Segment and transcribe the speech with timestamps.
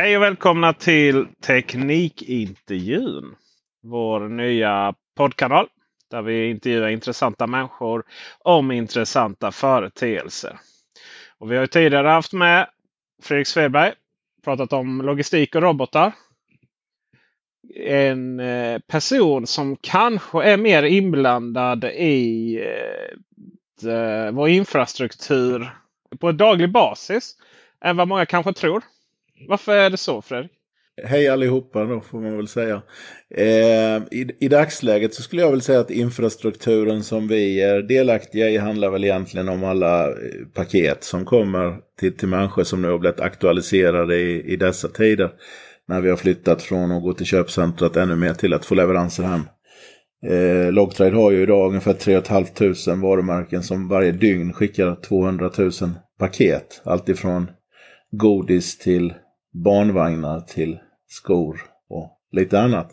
[0.00, 3.34] Hej och välkomna till Teknikintervjun.
[3.82, 5.66] Vår nya poddkanal
[6.10, 8.04] där vi intervjuar intressanta människor
[8.38, 10.58] om intressanta företeelser.
[11.38, 12.68] Och vi har tidigare haft med
[13.22, 13.92] Fredrik Svedberg.
[14.44, 16.12] Pratat om logistik och robotar.
[17.84, 22.54] En eh, person som kanske är mer inblandad i
[23.82, 25.70] eh, vår infrastruktur
[26.20, 27.36] på daglig basis
[27.84, 28.82] än vad många kanske tror.
[29.48, 30.52] Varför är det så Fredrik?
[31.04, 32.82] Hej allihopa då får man väl säga.
[33.34, 38.50] Eh, i, I dagsläget så skulle jag väl säga att infrastrukturen som vi är delaktiga
[38.50, 40.14] i handlar väl egentligen om alla eh,
[40.54, 45.30] paket som kommer till, till människor som nu har blivit aktualiserade i, i dessa tider.
[45.88, 49.22] När vi har flyttat från att gå till köpcentret ännu mer till att få leveranser
[49.22, 49.42] hem.
[50.26, 55.70] Eh, Logtrade har ju idag ungefär 3 500 varumärken som varje dygn skickar 200 000
[56.18, 56.82] paket.
[56.84, 57.50] Alltifrån
[58.10, 59.14] godis till
[59.52, 62.90] barnvagnar till skor och lite annat.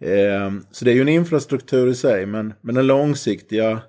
[0.00, 3.82] Ehm, så det är ju en infrastruktur i sig, men, men den långsiktiga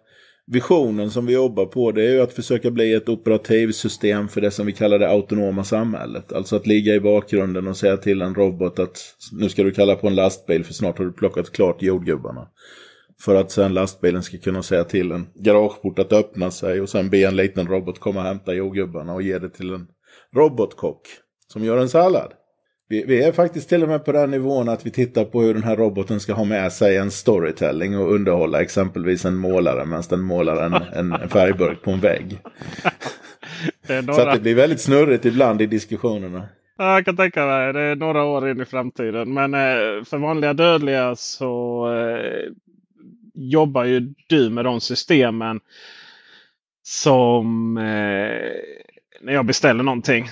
[0.51, 4.51] visionen som vi jobbar på det är ju att försöka bli ett operativsystem för det
[4.51, 6.33] som vi kallar det autonoma samhället.
[6.33, 9.95] Alltså att ligga i bakgrunden och säga till en robot att nu ska du kalla
[9.95, 12.47] på en lastbil för snart har du plockat klart jordgubbarna.
[13.19, 17.09] För att sen lastbilen ska kunna säga till en garageport att öppna sig och sen
[17.09, 19.87] be en liten robot komma och hämta jordgubbarna och ge det till en
[20.35, 21.01] robotkock
[21.47, 22.33] som gör en sallad.
[22.89, 25.53] Vi, vi, är faktiskt till och med på den nivån att vi tittar på hur
[25.53, 30.03] den här roboten ska ha med sig en storytelling och underhålla exempelvis en målare medan
[30.09, 32.39] den målar en, en, en färgburk på en vägg.
[33.89, 34.13] Några...
[34.13, 36.43] Så att det blir väldigt snurrigt ibland i diskussionerna.
[36.77, 37.73] Ja, jag kan tänka mig.
[37.73, 39.33] Det är några år in i framtiden.
[39.33, 42.51] Men eh, för vanliga dödliga så eh,
[43.33, 45.59] jobbar ju du med de systemen
[46.83, 48.51] som eh,
[49.21, 50.29] när jag beställer någonting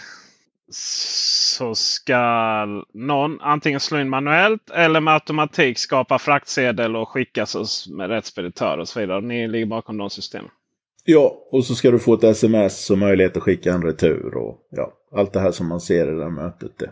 [0.72, 8.10] så ska någon antingen slå in manuellt eller med automatik skapa fraktsedel och skickas med
[8.10, 9.22] rätt speditör och så vidare.
[9.22, 10.50] Ni ligger bakom de systemen.
[11.04, 14.68] Ja, och så ska du få ett sms och möjlighet att skicka en retur och
[14.70, 16.72] ja, allt det här som man ser i det här mötet.
[16.78, 16.92] Det.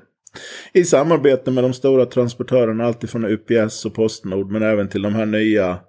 [0.74, 5.26] I samarbete med de stora transportörerna, alltifrån UPS och Postnord, men även till de här
[5.26, 5.80] nya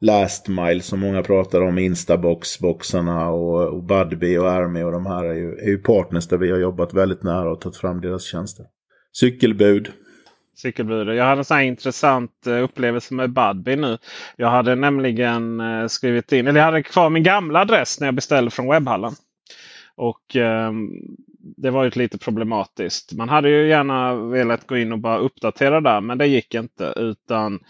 [0.00, 5.24] Last Mile som många pratar om, Instabox-boxarna och, och Budbee och Army och de här
[5.24, 8.24] är ju, är ju partners där vi har jobbat väldigt nära och tagit fram deras
[8.24, 8.66] tjänster.
[9.12, 9.92] Cykelbud.
[10.56, 11.08] Cykelbud.
[11.08, 13.98] Jag hade en sån här intressant eh, upplevelse med Budbee nu.
[14.36, 18.14] Jag hade nämligen eh, skrivit in, eller jag hade kvar min gamla adress när jag
[18.14, 19.12] beställde från webbhallen.
[19.96, 20.72] Och eh,
[21.56, 23.12] det var ju lite problematiskt.
[23.12, 26.92] Man hade ju gärna velat gå in och bara uppdatera där men det gick inte.
[26.96, 27.60] utan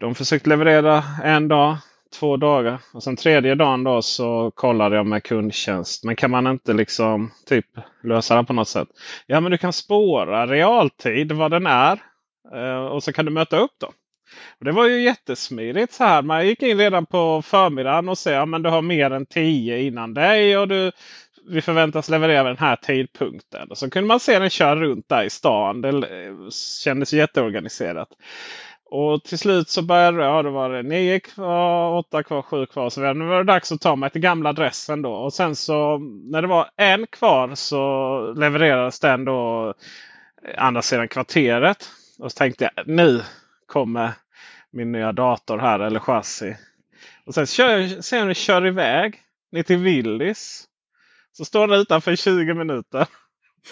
[0.00, 1.76] de försökte leverera en dag,
[2.20, 2.78] två dagar.
[2.94, 6.04] Och sen tredje dagen då så kollade jag med kundtjänst.
[6.04, 7.66] Men kan man inte liksom typ
[8.02, 8.88] lösa det på något sätt?
[9.26, 12.02] Ja men du kan spåra realtid vad den är.
[12.54, 13.92] Eh, och så kan du möta upp dem.
[14.58, 16.22] Och det var ju jättesmidigt så här.
[16.22, 19.78] Man gick in redan på förmiddagen och sa ja, men du har mer än tio
[19.78, 20.58] innan dig.
[20.58, 20.92] Och du,
[21.48, 23.70] vi förväntas leverera vid den här tidpunkten.
[23.70, 25.80] Och så kunde man se den köra runt där i stan.
[25.80, 26.50] Det eh,
[26.84, 28.08] kändes jätteorganiserat.
[28.90, 32.90] Och till slut så började ja, då var det nio kvar, åtta kvar, sju kvar.
[32.90, 35.12] Så nu var det dags att ta mig till gamla adressen då.
[35.12, 39.74] Och sen så när det var en kvar så levererades den då
[40.56, 41.88] andra sidan kvarteret.
[42.18, 43.22] Och så tänkte jag nu
[43.66, 44.12] kommer
[44.70, 46.56] min nya dator här eller chassi.
[47.26, 49.22] Och sen kör, sen kör iväg
[49.52, 50.64] ner till Willys.
[51.32, 53.06] Så står den utanför i 20 minuter.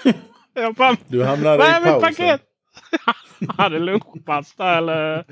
[0.54, 2.00] jag bara, du hamnade i pausen.
[2.00, 2.42] Paket?
[3.58, 5.24] hade lunchpasta eller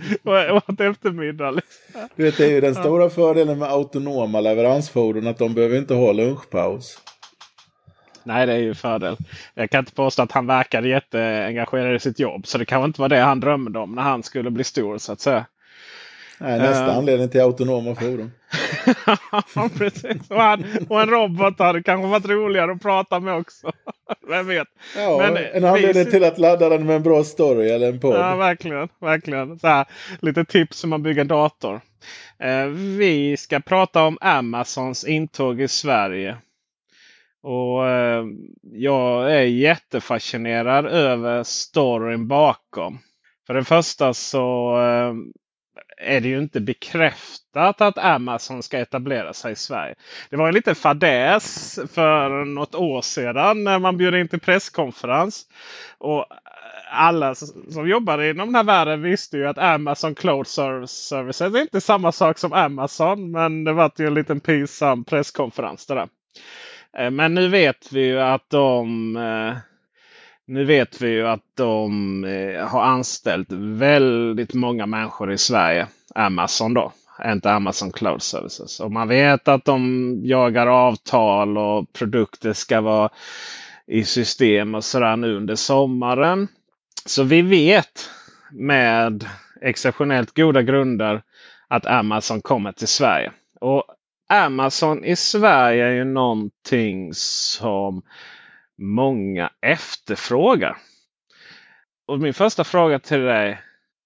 [0.53, 1.51] åt eftermiddag.
[1.51, 2.09] Liksom.
[2.17, 5.95] Du vet, det är ju den stora fördelen med autonoma leveransfordon att de behöver inte
[5.95, 6.99] ha lunchpaus.
[8.25, 9.17] Nej, det är ju fördel.
[9.55, 12.47] Jag kan inte påstå att han verkade jätteengagerad i sitt jobb.
[12.47, 15.13] Så det kan inte vara det han drömde om när han skulle bli stor så
[15.13, 15.47] att säga.
[16.43, 18.33] Nej, nästa uh, anledning till autonoma fordon.
[19.79, 20.31] precis.
[20.31, 23.73] Och, han, och en robot hade kanske varit roligare att prata med också.
[24.29, 24.69] Vem vet.
[24.97, 26.11] Ja, Men, en anledning vi...
[26.11, 28.17] till att ladda den med en bra story eller en podd.
[28.17, 28.89] Ja, verkligen.
[29.01, 29.59] verkligen.
[29.59, 29.87] Så här,
[30.21, 31.81] lite tips hur man bygger dator.
[32.45, 32.67] Uh,
[32.99, 36.37] vi ska prata om Amazons intåg i Sverige.
[37.43, 38.25] Och eh,
[38.63, 42.99] Jag är jättefascinerad över storyn bakom.
[43.47, 45.15] För det första så eh,
[46.03, 49.95] är det ju inte bekräftat att Amazon ska etablera sig i Sverige.
[50.31, 55.47] Det var en liten fadäs för något år sedan när man bjöd in till presskonferens.
[55.99, 56.27] Och
[56.93, 61.81] alla som jobbade inom den här världen visste ju att Amazon Cloud Services är inte
[61.81, 63.31] samma sak som Amazon.
[63.31, 66.09] Men det var ju en liten pinsam presskonferens det där.
[66.99, 69.57] Eh, men nu vet vi ju att de eh,
[70.47, 75.87] nu vet vi ju att de eh, har anställt väldigt många människor i Sverige.
[76.15, 76.93] Amazon då.
[77.25, 78.81] Inte Amazon Cloud Services.
[78.81, 83.11] Och man vet att de jagar avtal och produkter ska vara
[83.87, 86.49] i system och sådär nu under sommaren.
[87.07, 88.11] Så vi vet
[88.53, 89.25] med
[89.61, 91.23] exceptionellt goda grunder
[91.69, 93.33] att Amazon kommer till Sverige.
[93.61, 93.85] Och
[94.29, 98.03] Amazon i Sverige är ju någonting som
[98.83, 100.77] många efterfrågar.
[102.07, 103.61] Och min första fråga till dig.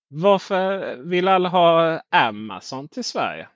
[0.09, 3.49] Varför vill alla ha Amazon till Sverige?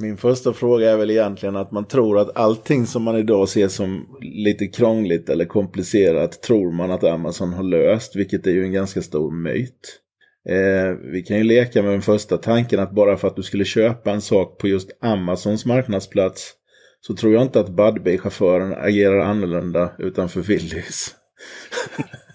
[0.00, 3.68] Min första fråga är väl egentligen att man tror att allting som man idag ser
[3.68, 8.72] som lite krångligt eller komplicerat tror man att Amazon har löst, vilket är ju en
[8.72, 10.00] ganska stor myt.
[10.48, 13.64] Eh, vi kan ju leka med den första tanken att bara för att du skulle
[13.64, 16.54] köpa en sak på just Amazons marknadsplats
[17.00, 21.14] så tror jag inte att Budbee-chauffören agerar annorlunda utanför Willys.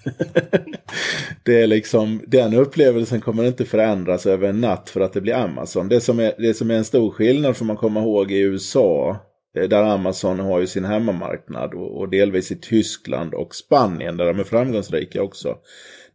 [1.44, 5.33] det är liksom, den upplevelsen kommer inte förändras över en natt för att det blir
[5.33, 5.89] Amazon.
[5.89, 9.18] Det som är, det som är en stor skillnad får man komma ihåg i USA,
[9.54, 14.39] där Amazon har ju sin hemmamarknad och, och delvis i Tyskland och Spanien där de
[14.39, 15.57] är framgångsrika också.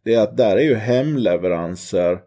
[0.03, 2.19] Det är att där är ju hemleveranser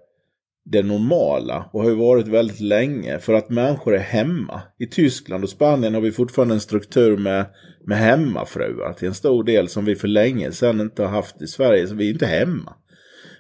[0.64, 4.61] det normala och har ju varit väldigt länge för att människor är hemma.
[4.79, 7.47] I Tyskland och Spanien har vi fortfarande en struktur med,
[7.87, 11.47] med hemmafruar till en stor del som vi för länge sedan inte har haft i
[11.47, 11.87] Sverige.
[11.87, 12.75] Så vi är inte hemma.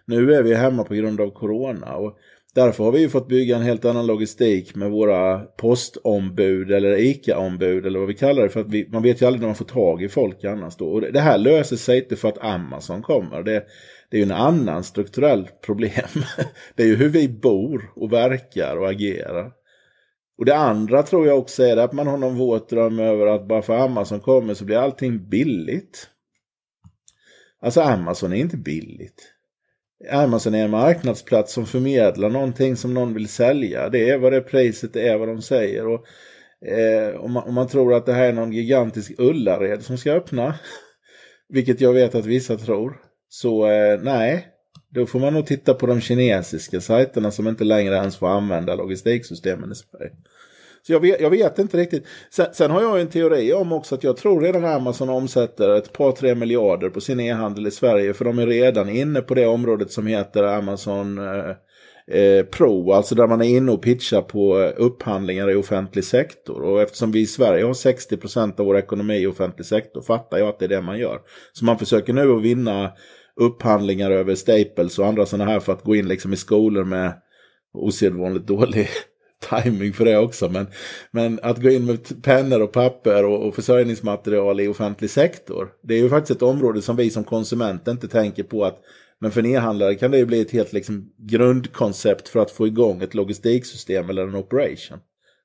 [0.06, 1.96] Nu är vi hemma på grund av corona.
[1.96, 2.18] Och
[2.54, 7.98] Därför har vi fått bygga en helt annan logistik med våra postombud eller ICA-ombud eller
[7.98, 8.48] vad vi kallar det.
[8.48, 10.86] För att vi, man vet ju aldrig när man får tag i folk annars då.
[10.86, 13.42] Och det, det här löser sig inte för att Amazon kommer.
[13.42, 13.64] Det,
[14.12, 16.24] det är ju en annan strukturell problem.
[16.74, 19.52] Det är ju hur vi bor och verkar och agerar.
[20.38, 23.48] Och det andra tror jag också är att man har någon våt dröm över att
[23.48, 26.08] bara för Amazon kommer så blir allting billigt.
[27.60, 29.32] Alltså Amazon är inte billigt.
[30.10, 33.88] Amazon är en marknadsplats som förmedlar någonting som någon vill sälja.
[33.88, 35.86] Det är vad det priset är, vad de säger.
[35.86, 36.06] Och,
[36.68, 40.12] eh, om, man, om, man, tror att det här är någon gigantisk Ullared som ska
[40.12, 40.54] öppna,
[41.48, 44.46] vilket jag vet att vissa tror, så eh, nej,
[44.94, 48.74] då får man nog titta på de kinesiska sajterna som inte längre ens får använda
[48.74, 50.12] logistiksystemen i Sverige.
[50.86, 52.06] Så jag vet, jag vet inte riktigt.
[52.30, 55.92] Sen, sen, har jag en teori om också att jag tror redan Amazon omsätter ett
[55.92, 58.14] par tre miljarder på sin e-handel i Sverige.
[58.14, 61.50] För de är redan inne på det området som heter Amazon eh,
[62.18, 62.92] eh Pro.
[62.92, 66.62] Alltså där man är inne och pitchar på eh, upphandlingar i offentlig sektor.
[66.62, 70.48] Och eftersom vi i Sverige har 60% av vår ekonomi i offentlig sektor fattar jag
[70.48, 71.20] att det är det man gör.
[71.52, 72.92] Så man försöker nu att vinna
[73.40, 77.12] upphandlingar över Staples och andra sådana här för att gå in liksom i skolor med
[77.72, 78.88] osedvanligt dålig
[79.62, 80.48] timing för det också.
[80.48, 80.66] Men,
[81.10, 85.68] men att gå in med pennor och papper och, och försörjningsmaterial i offentlig sektor.
[85.82, 88.78] Det är ju faktiskt ett område som vi som konsumenter inte tänker på att
[89.22, 92.66] men för en e-handlare kan det ju bli ett helt liksom, grundkoncept för att få
[92.66, 94.98] igång ett logistiksystem eller en operation.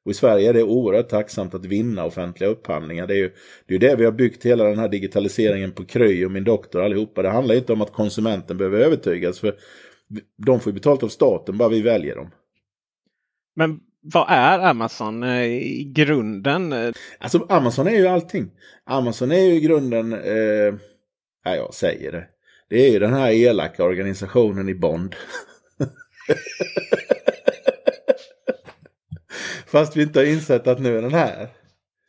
[0.07, 3.07] Och i Sverige är det oerhört tacksamt att vinna offentliga upphandlingar.
[3.07, 3.31] Det är ju
[3.65, 6.81] det, är det vi har byggt hela den här digitaliseringen på Kry och min doktor
[6.81, 7.21] allihopa.
[7.21, 9.39] Det handlar inte om att konsumenten behöver övertygas.
[9.39, 9.55] för
[10.37, 12.31] De får betalt av staten, bara vi väljer dem.
[13.55, 16.93] Men vad är Amazon eh, i grunden?
[17.19, 18.51] Alltså Amazon är ju allting.
[18.85, 20.75] Amazon är ju i grunden, eh,
[21.43, 22.27] ja jag säger det.
[22.69, 25.15] Det är ju den här elaka organisationen i Bond.
[29.67, 31.49] Fast vi inte har insett att nu är den här.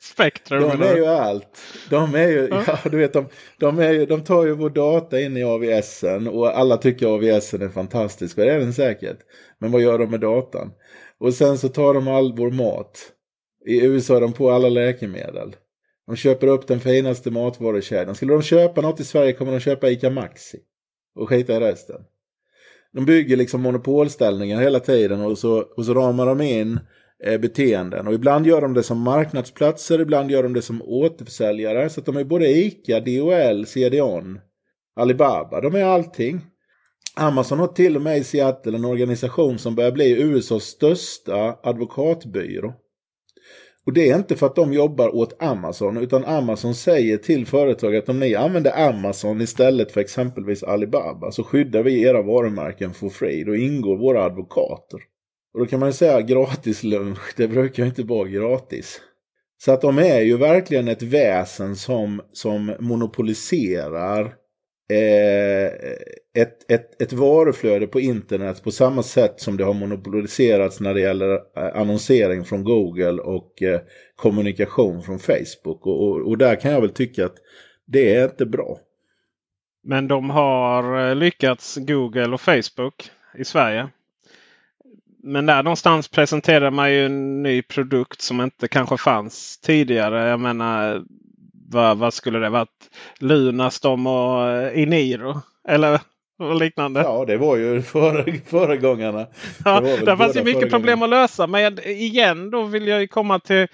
[0.01, 0.63] Spectrum.
[0.63, 1.59] De är ju allt.
[1.91, 2.65] De är ju, ja.
[2.85, 3.27] ja du vet, de,
[3.59, 7.63] de, är ju, de tar ju vår data in i AVSen och alla tycker AVSen
[7.63, 9.19] är fantastisk och det är den säkert.
[9.59, 10.71] Men vad gör de med datan?
[11.19, 13.13] Och sen så tar de all vår mat.
[13.67, 15.57] I USA är de på alla läkemedel.
[16.07, 18.15] De köper upp den finaste matvarukedjan.
[18.15, 20.59] Skulle de köpa något i Sverige kommer de köpa ICA Maxi.
[21.15, 22.01] Och skita i resten.
[22.93, 26.81] De bygger liksom monopolställningar hela tiden och så, och så ramar de in
[27.25, 28.07] Eh, beteenden.
[28.07, 31.89] Och ibland gör de det som marknadsplatser, ibland gör de det som återförsäljare.
[31.89, 34.39] Så att de är både ICA, DHL, CDON,
[34.97, 35.61] Alibaba.
[35.61, 36.41] De är allting.
[37.17, 42.75] Amazon har till och med i Seattle en organisation som börjar bli USAs största advokatbyrå.
[43.87, 48.03] Och det är inte för att de jobbar åt Amazon utan Amazon säger till företaget
[48.03, 53.09] att om ni använder Amazon istället för exempelvis Alibaba så skyddar vi era varumärken for
[53.09, 53.45] free.
[53.45, 55.01] Då ingår våra advokater.
[55.59, 59.01] Och då kan man ju säga gratis lunch, det brukar ju inte vara gratis.
[59.65, 64.25] Så att de är ju verkligen ett väsen som, som monopoliserar
[64.93, 65.67] eh,
[66.43, 71.01] ett, ett, ett varuflöde på internet på samma sätt som det har monopoliserats när det
[71.01, 73.81] gäller eh, annonsering från Google och eh,
[74.17, 75.87] kommunikation från Facebook.
[75.87, 77.37] Och, och, och, där kan jag väl tycka att
[77.87, 78.79] det är inte bra.
[79.85, 83.89] Men de har eh, lyckats Google och Facebook i Sverige.
[85.29, 90.29] Men där någonstans presenterar man ju en ny produkt som inte kanske fanns tidigare.
[90.29, 91.03] Jag menar
[91.71, 92.91] vad, vad skulle det varit?
[93.19, 95.41] Lunastom och eh, Iniro?
[95.69, 96.01] Eller
[96.59, 97.01] liknande.
[97.01, 99.27] Ja, det var ju före, föregångarna.
[99.65, 101.47] Ja, det där fanns ju mycket problem att lösa.
[101.47, 103.67] Men igen då vill jag ju komma till.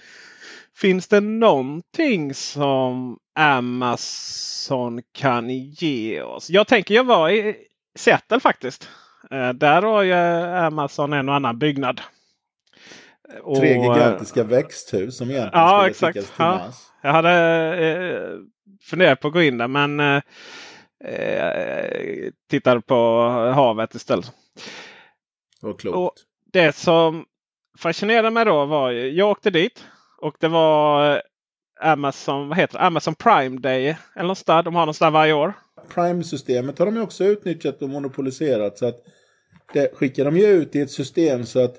[0.76, 6.50] Finns det någonting som Amazon kan ge oss?
[6.50, 7.56] Jag tänker jag var i
[7.98, 8.88] Seattle faktiskt.
[9.30, 12.00] Eh, där har ju Amazon en och annan byggnad.
[13.58, 16.14] Tre gigantiska växthus som egentligen ja, skulle exakt.
[16.14, 16.50] skickas till ja.
[16.50, 16.74] Mars.
[17.02, 17.32] Jag hade
[17.86, 18.38] eh,
[18.82, 20.22] funderat på att gå in där men eh,
[21.04, 24.32] eh tittade på havet istället.
[25.62, 25.96] Och klokt.
[25.96, 26.12] Och
[26.52, 27.24] det som
[27.78, 29.84] fascinerade mig då var ju, jag åkte dit
[30.20, 31.22] och det var
[31.80, 32.84] Amazon, vad heter det?
[32.84, 33.96] Amazon Prime Day.
[34.14, 34.62] Eller något där.
[34.62, 35.52] De har något där varje år.
[35.88, 38.78] Prime-systemet har de också utnyttjat och monopoliserat.
[38.78, 39.04] Så att
[39.72, 41.74] det skickar de ju ut i ett system så att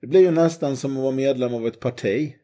[0.00, 2.34] det blir ju nästan som att vara medlem av ett parti.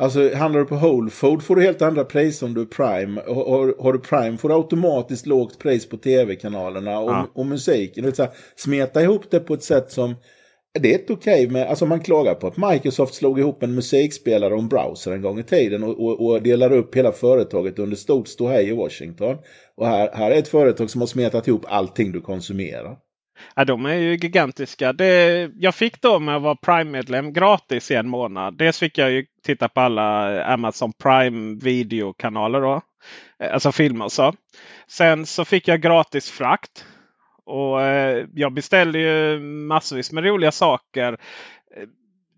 [0.00, 3.20] Alltså handlar du på Whole Food får du helt andra pris om du är Prime.
[3.26, 7.28] Har, har du Prime får du automatiskt lågt pris på tv-kanalerna och, ja.
[7.34, 8.04] och musiken.
[8.04, 10.14] Det så smeta ihop det på ett sätt som
[10.78, 13.74] det är ett okej okay med, alltså man klagar på att Microsoft slog ihop en
[13.74, 17.78] musikspelare och en browser en gång i tiden och, och, och delar upp hela företaget
[17.78, 19.36] under stort ståhej i Washington.
[19.76, 22.96] Och här, här är ett företag som har smetat ihop allting du konsumerar.
[23.56, 24.92] Ja, de är ju gigantiska.
[24.92, 28.58] Det, jag fick dem, med att vara Prime-medlem gratis i en månad.
[28.58, 32.60] Dels fick jag ju titta på alla Amazon Prime videokanaler.
[32.60, 32.80] Då.
[33.52, 34.34] Alltså filmer och så.
[34.88, 36.84] Sen så fick jag gratis frakt.
[37.48, 41.12] Och eh, jag beställde ju massvis med roliga saker.
[41.76, 41.88] Eh,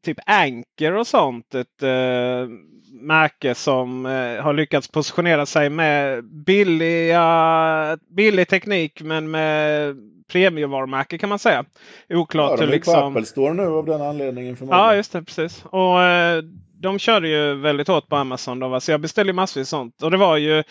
[0.04, 1.54] typ Anker och sånt.
[1.54, 2.48] Ett eh,
[2.92, 9.96] märke som eh, har lyckats positionera sig med billiga, billig teknik men med
[10.32, 11.64] premiumvarumärke kan man säga.
[12.08, 12.94] Oklart ja, de är liksom...
[12.94, 14.56] på Apple Store nu av den anledningen.
[14.60, 15.64] Ja just det precis.
[15.64, 16.42] Och eh,
[16.80, 18.58] De körde ju väldigt hårt på Amazon.
[18.58, 18.80] Då, va?
[18.80, 20.02] Så jag beställde massvis sånt.
[20.02, 20.62] Och det var ju...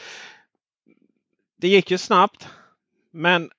[1.62, 2.48] Det gick ju snabbt.
[3.12, 3.50] Men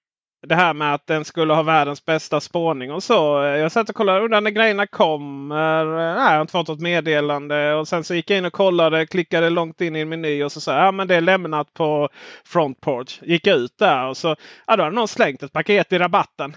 [0.46, 3.42] det här med att den skulle ha världens bästa spårning och så.
[3.42, 5.84] Jag satt och kollade när grejerna kommer.
[5.84, 7.74] Nej, jag har inte fått något meddelande.
[7.74, 10.52] Och sen så gick jag in och kollade, klickade långt in i en meny och
[10.52, 12.08] så sa ja men det är lämnat på
[12.44, 13.18] front porch.
[13.22, 16.56] Gick ut där och så ja, då hade någon slängt ett paket i rabatten.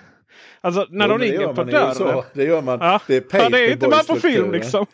[0.61, 2.23] Alltså när jo, de ringer på dörren.
[2.33, 2.79] Det gör man.
[2.81, 2.99] Ja.
[3.07, 4.85] Det är, ja, det är inte bara på film liksom.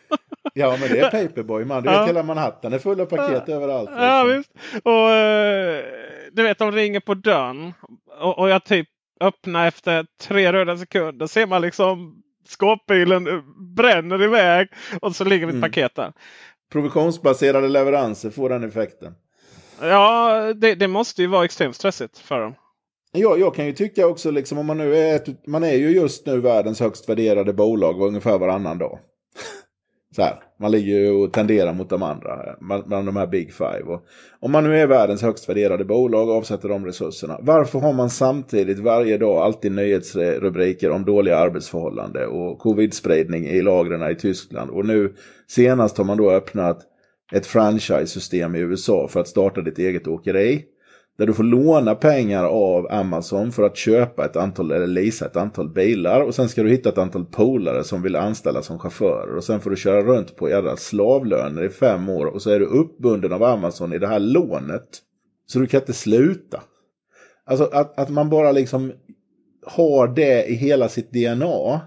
[0.54, 1.82] Ja men det är Paperboy man.
[1.82, 3.54] Du vet hela Manhattan är full av paket ja.
[3.54, 3.90] överallt.
[3.90, 4.04] Liksom.
[4.04, 4.50] Ja visst.
[4.84, 6.00] Och uh,
[6.32, 7.74] du vet de ringer på dörren.
[8.20, 8.88] Och, och jag typ
[9.20, 11.26] öppnar efter tre röda sekunder.
[11.26, 13.28] Ser man liksom skåpbilen
[13.76, 14.68] bränner iväg.
[15.02, 15.70] Och så ligger mitt mm.
[15.70, 16.12] paket där.
[16.72, 19.14] Provisionsbaserade leveranser får den effekten.
[19.80, 22.54] Ja, det, det måste ju vara extremt stressigt för dem.
[23.12, 25.90] Ja, jag kan ju tycka också liksom om man nu är ett, man är ju
[25.90, 28.98] just nu världens högst värderade bolag ungefär varannan dag.
[30.16, 33.82] Så här, man ligger ju och tenderar mot de andra, bland de här Big Five.
[33.82, 34.04] Och
[34.40, 38.10] om man nu är världens högst värderade bolag och avsätter de resurserna, varför har man
[38.10, 44.70] samtidigt varje dag alltid nyhetsrubriker om dåliga arbetsförhållanden och covid-spridning i lagren i Tyskland?
[44.70, 45.14] Och nu
[45.48, 46.80] senast har man då öppnat
[47.32, 50.64] ett franchise-system i USA för att starta ditt eget åkeri.
[51.20, 55.36] Där du får låna pengar av Amazon för att köpa ett antal, eller leasa ett
[55.36, 56.20] antal bilar.
[56.20, 59.36] Och sen ska du hitta ett antal polare som vill anställa som chaufförer.
[59.36, 62.26] Och sen får du köra runt på jävla slavlöner i fem år.
[62.26, 64.88] Och så är du uppbunden av Amazon i det här lånet.
[65.46, 66.62] Så du kan inte sluta.
[67.44, 68.92] Alltså att, att man bara liksom
[69.66, 71.80] har det i hela sitt DNA.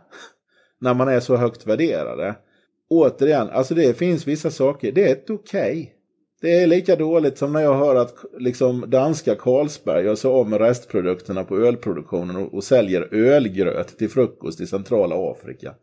[0.82, 2.36] När man är så högt värderade.
[2.90, 5.72] Återigen, alltså det finns vissa saker, det är ett okej.
[5.72, 5.93] Okay.
[6.44, 10.50] Det är lika dåligt som när jag hör att liksom, danska Carlsberg gör sig av
[10.50, 15.74] med restprodukterna på ölproduktionen och, och säljer ölgröt till frukost i centrala Afrika.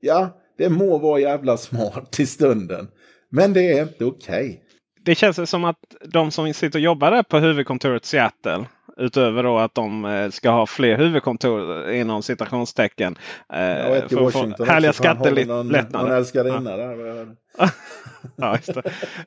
[0.00, 2.88] Ja, det må vara jävla smart i stunden.
[3.28, 4.48] Men det är inte okej.
[4.48, 4.58] Okay.
[5.04, 8.64] Det känns som att de som sitter och jobbar där på huvudkontoret Seattle.
[8.96, 13.18] Utöver då att de eh, ska ha fler huvudkontor inom citationstecken.
[13.52, 15.86] Eh, ja, ett i Washington härliga skattelättnader.
[15.92, 16.76] Någon älskarinna ja.
[16.76, 17.26] där.
[18.36, 18.58] ja,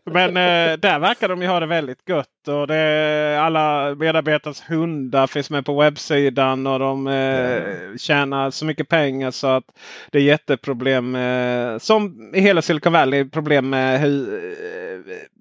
[0.04, 2.48] Men eh, där verkar de ju ha det väldigt gött.
[2.48, 6.68] Och det, alla medarbetares hundar finns med på webbsidan.
[6.68, 9.64] Och de eh, tjänar så mycket pengar så att
[10.12, 11.16] det är jätteproblem.
[11.16, 13.30] Eh, som i hela Silicon Valley.
[13.30, 14.02] Problem med eh,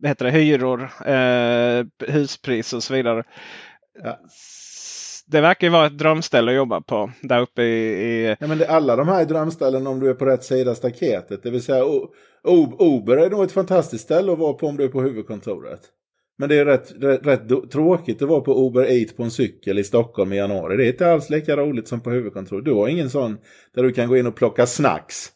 [0.04, 3.24] heter det, hyror, eh, huspris och så vidare.
[4.02, 4.18] Ja.
[5.28, 7.66] Det verkar ju vara ett drömställe att jobba på där uppe i...
[7.66, 8.36] i...
[8.40, 11.42] Ja, men det, alla de här är drömställen om du är på rätt sida staketet.
[11.42, 11.84] Det vill säga
[12.78, 15.80] Uber är nog ett fantastiskt ställe att vara på om du är på huvudkontoret.
[16.38, 19.78] Men det är rätt, rätt, rätt tråkigt att vara på Uber Eat på en cykel
[19.78, 20.76] i Stockholm i januari.
[20.76, 22.64] Det är inte alls lika roligt som på huvudkontoret.
[22.64, 23.38] Du har ingen sån
[23.74, 25.32] där du kan gå in och plocka snacks.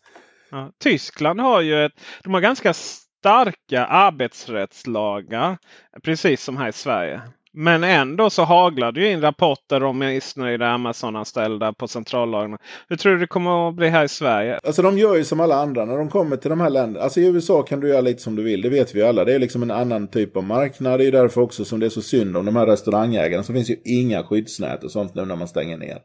[0.51, 1.93] Ja, Tyskland har ju ett,
[2.25, 2.75] de har ganska
[3.21, 5.59] starka arbetsrättslagar.
[6.03, 7.23] Precis som här i Sverige.
[7.52, 12.59] Men ändå så haglar det ju in rapporter om missnöjda Amazon-anställda på centrallagren.
[12.88, 14.59] Hur tror du det kommer att bli här i Sverige?
[14.64, 17.04] Alltså de gör ju som alla andra när de kommer till de här länderna.
[17.04, 19.25] Alltså i USA kan du göra lite som du vill, det vet vi alla.
[19.25, 21.00] Det är liksom en annan typ av marknad.
[21.00, 23.42] Det är därför också som det är så synd om de här restaurangägarna.
[23.42, 25.99] Så finns ju inga skyddsnät och sånt nu när man stänger ner.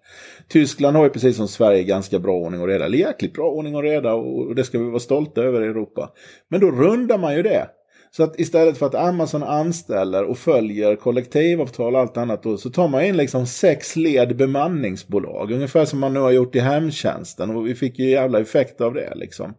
[0.49, 2.85] Tyskland har ju precis som Sverige ganska bra ordning och reda.
[2.85, 6.09] Eller jäkligt bra ordning och reda och det ska vi vara stolta över i Europa.
[6.49, 7.67] Men då rundar man ju det.
[8.15, 12.69] Så att istället för att Amazon anställer och följer kollektivavtal och allt annat då, så
[12.69, 15.51] tar man in liksom sex led bemanningsbolag.
[15.51, 18.93] Ungefär som man nu har gjort i hemtjänsten och vi fick ju jävla effekt av
[18.93, 19.53] det liksom.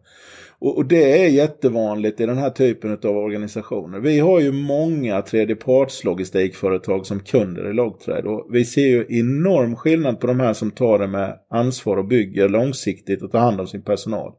[0.59, 3.99] Och, och det är jättevanligt i den här typen av organisationer.
[3.99, 10.19] Vi har ju många tredjepartslogistikföretag som kunder i Logtrade och vi ser ju enorm skillnad
[10.19, 13.67] på de här som tar det med ansvar och bygger långsiktigt och tar hand om
[13.67, 14.33] sin personal.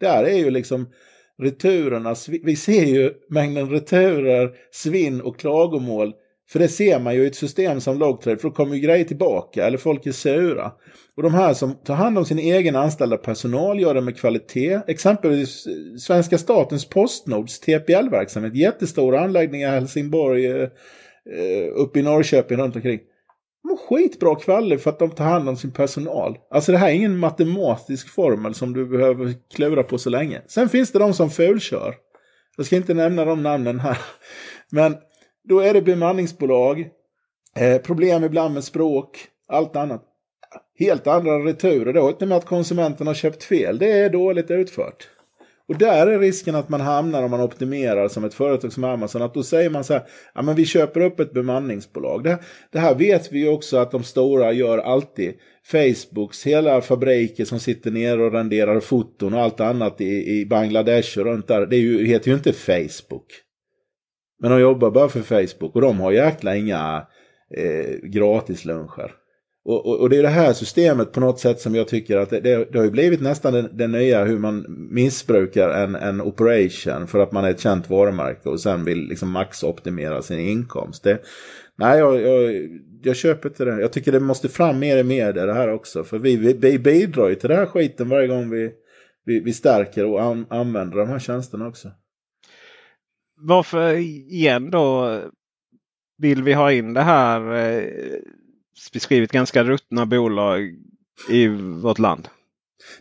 [0.00, 0.86] Där är ju liksom
[1.42, 6.12] returerna, vi ser ju mängden returer, svinn och klagomål.
[6.48, 9.04] För det ser man ju i ett system som Logtrade, för då kommer ju grejer
[9.04, 10.72] tillbaka eller folk är sura.
[11.16, 14.80] Och de här som tar hand om sin egen anställda personal gör det med kvalitet.
[14.86, 22.58] Exempelvis eh, svenska statens postnords TPL-verksamhet, jättestora anläggningar i Helsingborg, eh, eh, uppe i Norrköping
[22.58, 23.00] runt omkring.
[23.64, 26.38] De har skitbra kvalitet för att de tar hand om sin personal.
[26.50, 30.42] Alltså det här är ingen matematisk formel som du behöver klura på så länge.
[30.46, 31.94] Sen finns det de som fulkör.
[32.56, 33.98] Jag ska inte nämna de namnen här.
[34.70, 34.96] Men
[35.48, 36.88] då är det bemanningsbolag,
[37.56, 40.04] eh, problem ibland med språk, allt annat.
[40.78, 41.92] Helt andra returer.
[41.92, 42.08] då.
[42.08, 43.78] inte med att konsumenten har köpt fel.
[43.78, 45.08] Det är dåligt utfört.
[45.68, 49.22] Och där är risken att man hamnar om man optimerar som ett företag som Amazon.
[49.22, 50.02] Att då säger man så här,
[50.34, 52.24] ja men vi köper upp ett bemanningsbolag.
[52.24, 52.38] Det,
[52.72, 55.34] det här vet vi ju också att de stora gör alltid.
[55.66, 61.18] Facebooks hela fabriker som sitter ner och renderar foton och allt annat i, i Bangladesh
[61.18, 61.66] och runt där.
[61.66, 63.26] Det ju, heter ju inte Facebook.
[64.40, 67.06] Men de jobbar bara för Facebook och de har jäkla inga
[67.56, 69.23] eh, gratisluncher.
[69.64, 72.30] Och, och, och, det är det här systemet på något sätt som jag tycker att
[72.30, 76.20] det, det, det har ju blivit nästan det, det nya hur man missbrukar en, en
[76.20, 81.02] operation för att man är ett känt varumärke och sen vill liksom maxoptimera sin inkomst.
[81.02, 81.18] Det,
[81.76, 82.68] nej, jag, jag,
[83.02, 83.80] jag köper inte det.
[83.80, 86.04] Jag tycker det måste fram mer i media det här också.
[86.04, 88.72] För vi, vi, vi bidrar ju till den här skiten varje gång vi,
[89.24, 91.90] vi, vi stärker och an, använder de här tjänsterna också.
[93.36, 93.92] Varför
[94.32, 95.20] igen då
[96.18, 97.84] vill vi ha in det här eh
[98.92, 100.74] beskrivit ganska ruttna bolag
[101.30, 101.48] i
[101.82, 102.28] vårt land.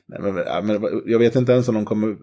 [0.05, 2.17] Nej, men, men, jag vet inte ens om de kommer...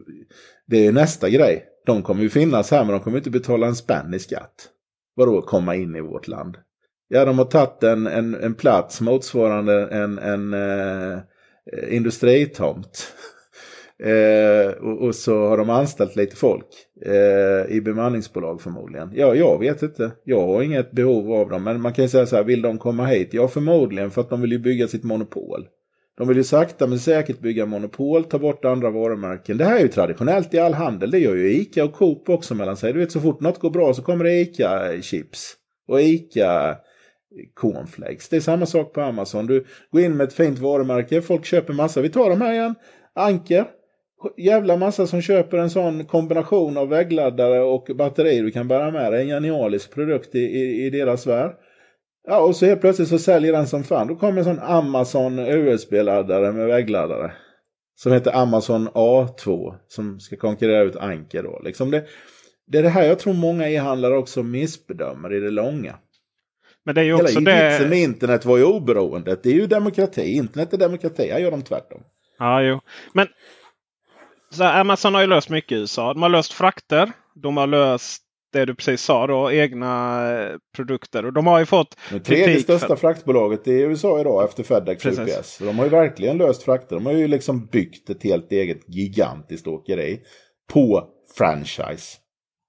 [0.67, 1.67] Det är ju nästa grej.
[1.87, 4.69] De kommer ju finnas här men de kommer inte betala en spänn i skatt.
[5.15, 6.57] Vadå komma in i vårt land?
[7.09, 13.13] Ja, de har tagit en, en, en plats motsvarande en, en eh, eh industritomt.
[14.03, 16.67] Eh, och, och, så har de anställt lite folk
[17.07, 19.11] eh, i bemanningsbolag förmodligen.
[19.15, 20.13] Ja, jag vet inte.
[20.25, 21.65] Jag har inget behov av dem.
[21.65, 23.29] Men man kan ju säga så här, vill de komma hit?
[23.33, 25.67] Ja, förmodligen för att de vill ju bygga sitt monopol.
[26.17, 29.59] De vill ju sakta men säkert bygga monopol, ta bort andra varumärken.
[29.59, 31.11] Det här är ju traditionellt i all handel.
[31.11, 32.93] Det gör ju ICA och Coop också mellan sig.
[32.93, 35.55] Du vet så fort något går bra så kommer det ICA-chips.
[35.89, 36.77] Och ICA
[37.55, 38.29] cornflakes.
[38.29, 39.47] Det är samma sak på Amazon.
[39.47, 42.01] Du går in med ett fint varumärke, folk köper massa.
[42.01, 42.75] Vi tar de här igen.
[43.15, 43.67] Anker,
[44.37, 49.13] jävla massa som köper en sån kombination av väggladdare och batteri du kan bära med
[49.13, 49.23] dig.
[49.23, 51.57] En genialisk produkt i, i, i deras värld.
[52.29, 54.07] Ja, och så helt plötsligt så säljer den som fan.
[54.09, 57.33] Då kommer en sån Amazon USB-laddare med väggladdare.
[57.95, 59.75] Som heter Amazon A2.
[59.89, 61.61] Som ska konkurrera ut Anker då.
[61.65, 62.05] Liksom det,
[62.67, 65.95] det är det här jag tror många e-handlare också missbedömer i det långa.
[66.85, 67.89] Men det är ju också Hela det...
[67.89, 69.43] med internet var ju oberoendet.
[69.43, 70.23] Det är ju demokrati.
[70.23, 71.31] Internet är demokrati.
[71.31, 72.03] Här gör de tvärtom.
[72.39, 72.81] Ja, jo.
[73.13, 73.27] Men
[74.51, 76.13] så Amazon har ju löst mycket i USA.
[76.13, 77.13] De har löst frakter.
[77.35, 81.27] De har löst det du precis sa då, egna eh, produkter.
[81.27, 82.97] Och de har ju fått Det tredje största för...
[82.97, 85.59] fraktbolaget i USA idag efter Fedex och UPS.
[85.59, 86.97] De har ju verkligen löst frakter.
[86.97, 90.21] De har ju liksom byggt ett helt eget gigantiskt åkeri
[90.73, 92.19] på franchise.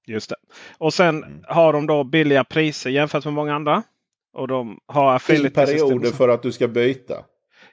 [0.07, 0.35] Just det.
[0.77, 1.43] Och sen mm.
[1.47, 3.83] har de då billiga priser jämfört med många andra.
[4.33, 7.25] Och de har affiliate perioder för att du ska byta.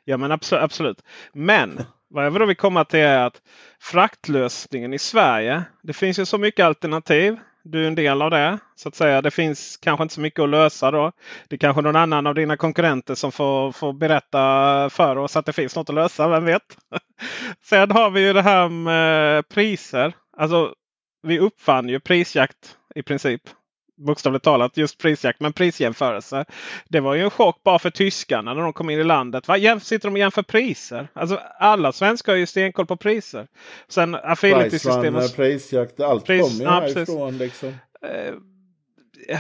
[0.04, 0.62] Ja men absolut.
[0.62, 1.02] absolut.
[1.32, 3.42] Men vad jag vill komma till är att
[3.80, 5.62] fraktlösningen i Sverige.
[5.82, 7.36] Det finns ju så mycket alternativ.
[7.64, 8.58] Du är en del av det.
[8.74, 9.22] så att säga.
[9.22, 11.12] Det finns kanske inte så mycket att lösa då.
[11.48, 15.46] Det är kanske någon annan av dina konkurrenter som får, får berätta för oss att
[15.46, 16.28] det finns något att lösa.
[16.28, 16.76] Vem vet?
[17.64, 20.12] Sen har vi ju det här med priser.
[20.36, 20.74] Alltså,
[21.22, 23.42] vi uppfann ju prisjakt i princip
[23.98, 26.44] bokstavligt talat just prisjakt, men prisjämförelse.
[26.88, 29.48] Det var ju en chock bara för tyskarna när de kom in i landet.
[29.48, 31.08] Vad sitter de och jämför priser?
[31.12, 33.46] Alltså alla svenskar har ju stenkoll på priser.
[33.88, 35.36] Sen affiliate-systemet.
[35.36, 37.68] prisjakt, allt pris, kommer ju ja, härifrån liksom.
[37.68, 37.74] Uh,
[39.28, 39.38] ja.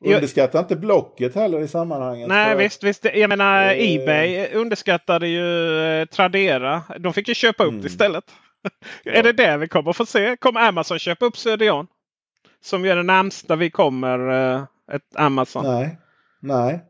[0.00, 2.28] Underskatta inte Blocket heller i sammanhanget.
[2.28, 3.04] Nej visst, visst.
[3.14, 6.82] Jag menar uh, Ebay underskattade ju uh, Tradera.
[6.98, 7.86] De fick ju köpa upp mm.
[7.86, 8.24] istället.
[9.04, 10.36] är det det vi kommer få se?
[10.36, 11.86] Kommer Amazon köpa upp Söderjarn?
[12.62, 15.64] Som är det närmsta vi kommer eh, ett Amazon?
[15.64, 15.98] Nej,
[16.40, 16.84] nej.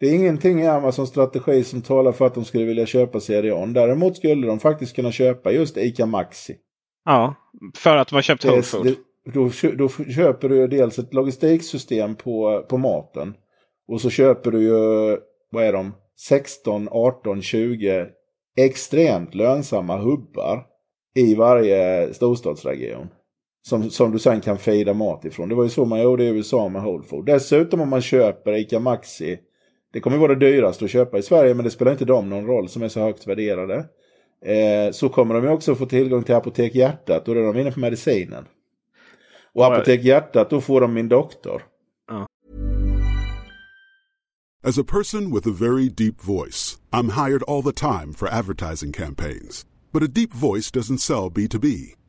[0.00, 3.72] Det är ingenting i Amazons strategi som talar för att de skulle vilja köpa CDON.
[3.72, 6.56] Däremot skulle de faktiskt kunna köpa just ICA Maxi.
[7.04, 7.34] Ja,
[7.74, 8.94] för att de har köpt Whole Food.
[9.34, 13.34] Då, då köper du dels ett logistiksystem på, på maten.
[13.88, 15.16] Och så köper du ju,
[15.50, 15.94] vad är de,
[16.28, 18.06] 16, 18, 20
[18.56, 20.66] extremt lönsamma hubbar
[21.14, 23.08] i varje storstadsregion.
[23.68, 25.48] Som, som du sen kan fejda mat ifrån.
[25.48, 27.26] Det var ju så man gjorde i USA med Whole Food.
[27.26, 29.38] Dessutom om man köper ICA Maxi.
[29.92, 32.46] Det kommer vara det dyraste att köpa i Sverige men det spelar inte dem någon
[32.46, 33.74] roll som är så högt värderade.
[34.44, 37.60] Eh, så kommer de ju också få tillgång till Apotek Hjärtat och då är de
[37.60, 38.44] inne på medicinen.
[39.54, 41.62] Och Apotek Hjärtat då får de min doktor.
[44.64, 48.92] As a person with a very deep voice, I'm hired all the time for advertising
[48.92, 49.66] campaigns.
[49.92, 51.96] But a deep voice doesn't sell B2B.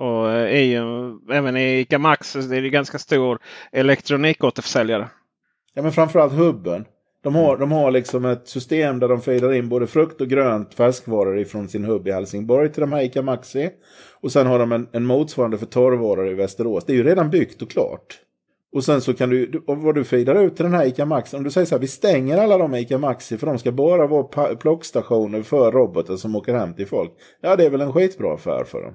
[0.00, 0.82] Och eh, är ju,
[1.32, 3.38] även i ICA Max är det ganska stor
[3.72, 5.08] elektronikåterförsäljare.
[5.74, 6.84] Ja men framförallt hubben.
[7.22, 10.74] De har, de har liksom ett system där de fejdar in både frukt och grönt
[10.74, 13.70] färskvaror ifrån sin hubb i Helsingborg till de här ICA Maxi.
[14.20, 16.84] Och sen har de en, en motsvarande för torrvaror i Västerås.
[16.84, 18.20] Det är ju redan byggt och klart.
[18.72, 21.44] Och sen så kan du, vad du fejdar ut till den här ICA Maxi, om
[21.44, 24.56] du säger så här, vi stänger alla de ICA Maxi för de ska bara vara
[24.56, 27.12] plockstationer för robotar som åker hem till folk.
[27.40, 28.94] Ja, det är väl en skitbra affär för dem.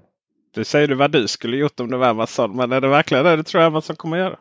[0.53, 2.55] Du säger du vad du skulle gjort om det var Amazon.
[2.55, 4.39] Men är det verkligen det du tror Amazon kommer göra?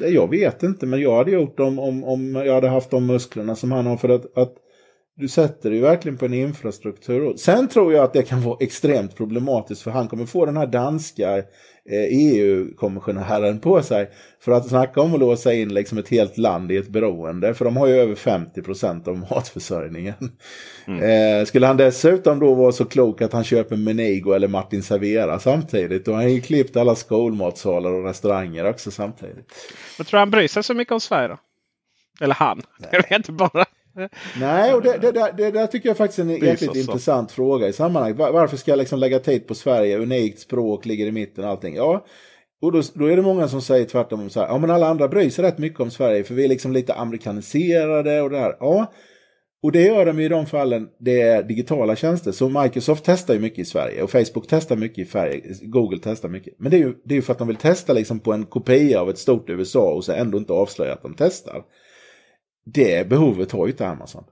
[0.00, 3.56] Jag vet inte men jag hade gjort om, om, om jag hade haft de musklerna
[3.56, 3.96] som han har.
[3.96, 4.54] För att, att
[5.16, 7.36] du sätter dig verkligen på en infrastruktur.
[7.36, 10.66] Sen tror jag att det kan vara extremt problematiskt för han kommer få den här
[10.66, 11.42] danska
[11.90, 14.10] EU-kommissionären på sig.
[14.40, 17.54] För att snacka om att låsa in liksom ett helt land i ett beroende.
[17.54, 20.14] För de har ju över 50 procent av matförsörjningen.
[20.86, 21.40] Mm.
[21.40, 25.38] Eh, skulle han dessutom då vara så klok att han köper Menigo eller Martin Servera
[25.38, 26.04] samtidigt.
[26.04, 29.52] Då har han ju klippt alla skolmatsalar och restauranger också samtidigt.
[29.98, 31.38] Jag tror han bryr sig så mycket om Sverige då?
[32.20, 32.62] Eller han.
[32.78, 32.88] Nej.
[32.92, 33.64] Jag vet inte bara.
[34.40, 37.72] Nej, och det, det, det, där tycker jag faktiskt är en jäkligt intressant fråga i
[37.72, 38.18] sammanhanget.
[38.18, 39.98] Var, varför ska jag liksom lägga tid på Sverige?
[39.98, 41.76] Unikt språk ligger i mitten och allting.
[41.76, 42.04] Ja,
[42.62, 44.30] och då, då är det många som säger tvärtom.
[44.30, 46.48] Så här, ja, men alla andra bryr sig rätt mycket om Sverige för vi är
[46.48, 48.56] liksom lite amerikaniserade och det här.
[48.60, 48.92] Ja,
[49.62, 52.32] Och det gör de i de fallen det är digitala tjänster.
[52.32, 55.42] Så Microsoft testar ju mycket i Sverige och Facebook testar mycket i Sverige.
[55.62, 56.54] Google testar mycket.
[56.58, 58.46] Men det är ju, det är ju för att de vill testa liksom på en
[58.46, 61.62] kopia av ett stort USA och så ändå inte avslöja att de testar.
[62.74, 64.24] Det behovet har ju inte Amazon.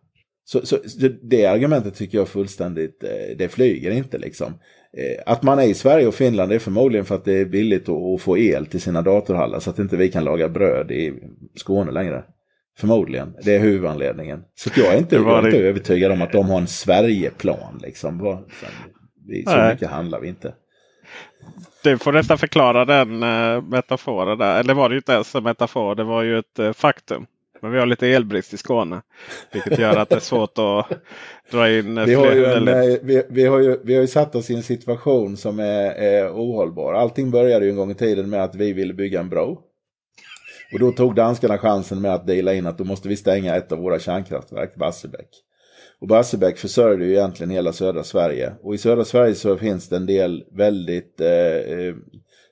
[0.49, 0.79] Så, så
[1.23, 4.47] det argumentet tycker jag fullständigt, eh, det flyger inte liksom.
[4.97, 7.89] Eh, att man är i Sverige och Finland är förmodligen för att det är billigt
[7.89, 11.15] att få el till sina datorhallar så att inte vi kan laga bröd i
[11.55, 12.25] Skåne längre.
[12.79, 14.43] Förmodligen, det är huvudanledningen.
[14.55, 17.81] Så jag är inte, jag är inte övertygad om att de har en Sverigeplan.
[17.83, 18.45] Liksom.
[19.47, 20.55] Så mycket handlar vi inte.
[21.83, 24.61] Du får nästan förklara den uh, metaforen där.
[24.61, 27.27] Eller var det ju inte ens en metafor, det var ju ett faktum.
[27.61, 29.03] Men vi har lite elbrist i Skåne.
[29.53, 30.99] Vilket gör att det är svårt att
[31.51, 34.35] dra in vi har, ju en, eh, vi, vi, har ju, vi har ju satt
[34.35, 36.95] oss i en situation som är, är ohållbar.
[36.95, 39.61] Allting började ju en gång i tiden med att vi ville bygga en bro.
[40.73, 43.73] Och då tog danskarna chansen med att dela in att då måste vi stänga ett
[43.73, 45.29] av våra kärnkraftverk, Barsebäck.
[46.01, 48.53] Och Barsebäck försörjde ju egentligen hela södra Sverige.
[48.63, 51.95] Och i södra Sverige så finns det en del väldigt eh, eh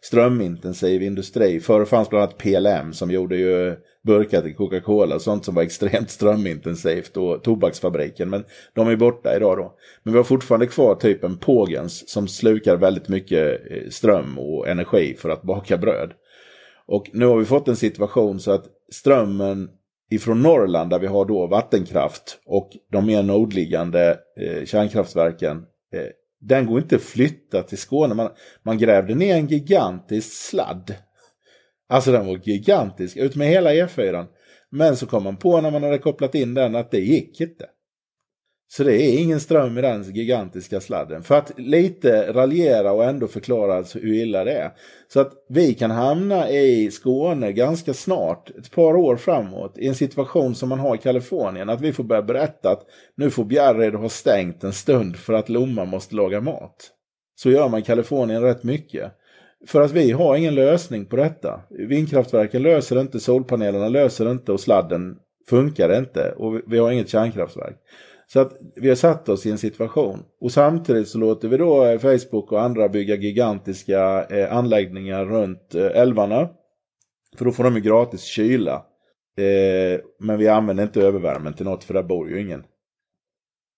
[0.05, 1.61] strömintensiv industri.
[1.61, 5.62] Förr fanns bland annat PLM som gjorde ju burkar till Coca-Cola och sånt som var
[5.62, 8.31] extremt strömintensivt och tobaksfabriken.
[8.31, 9.75] Men de är borta idag då.
[10.03, 15.14] Men vi har fortfarande kvar typen Pågens som slukar väldigt mycket eh, ström och energi
[15.19, 16.12] för att baka bröd.
[16.87, 19.69] Och nu har vi fått en situation så att strömmen
[20.11, 25.57] ifrån Norrland där vi har då vattenkraft och de mer nordliggande eh, kärnkraftverken
[25.95, 26.07] eh,
[26.46, 28.14] den går inte att flytta till Skåne.
[28.14, 28.30] Man,
[28.62, 30.94] man grävde ner en gigantisk sladd.
[31.88, 34.26] Alltså den var gigantisk, ut med hela E4.
[34.70, 37.66] Men så kom man på när man hade kopplat in den att det gick inte.
[38.68, 41.22] Så det är ingen ström i den gigantiska sladden.
[41.22, 44.70] För att lite raljera och ändå förklara hur illa det är.
[45.09, 49.94] Så att vi kan hamna i Skåne ganska snart, ett par år framåt, i en
[49.94, 51.70] situation som man har i Kalifornien.
[51.70, 52.83] Att vi får börja berätta att
[53.16, 56.90] nu får Bjärred ha stängt en stund för att Lomma måste laga mat.
[57.37, 59.12] Så gör man i Kalifornien rätt mycket.
[59.66, 61.61] För att vi har ingen lösning på detta.
[61.70, 65.16] Vindkraftverken löser inte, solpanelerna löser inte och sladden
[65.50, 66.33] funkar inte.
[66.33, 67.77] Och vi har inget kärnkraftverk.
[68.35, 70.25] Så att vi har satt oss i en situation.
[70.40, 75.75] Och samtidigt så låter vi då eh, Facebook och andra bygga gigantiska eh, anläggningar runt
[75.75, 76.49] eh, älvarna.
[77.37, 78.75] För då får de ju gratis kyla.
[79.37, 82.64] Eh, men vi använder inte övervärmen till något för där bor ju ingen.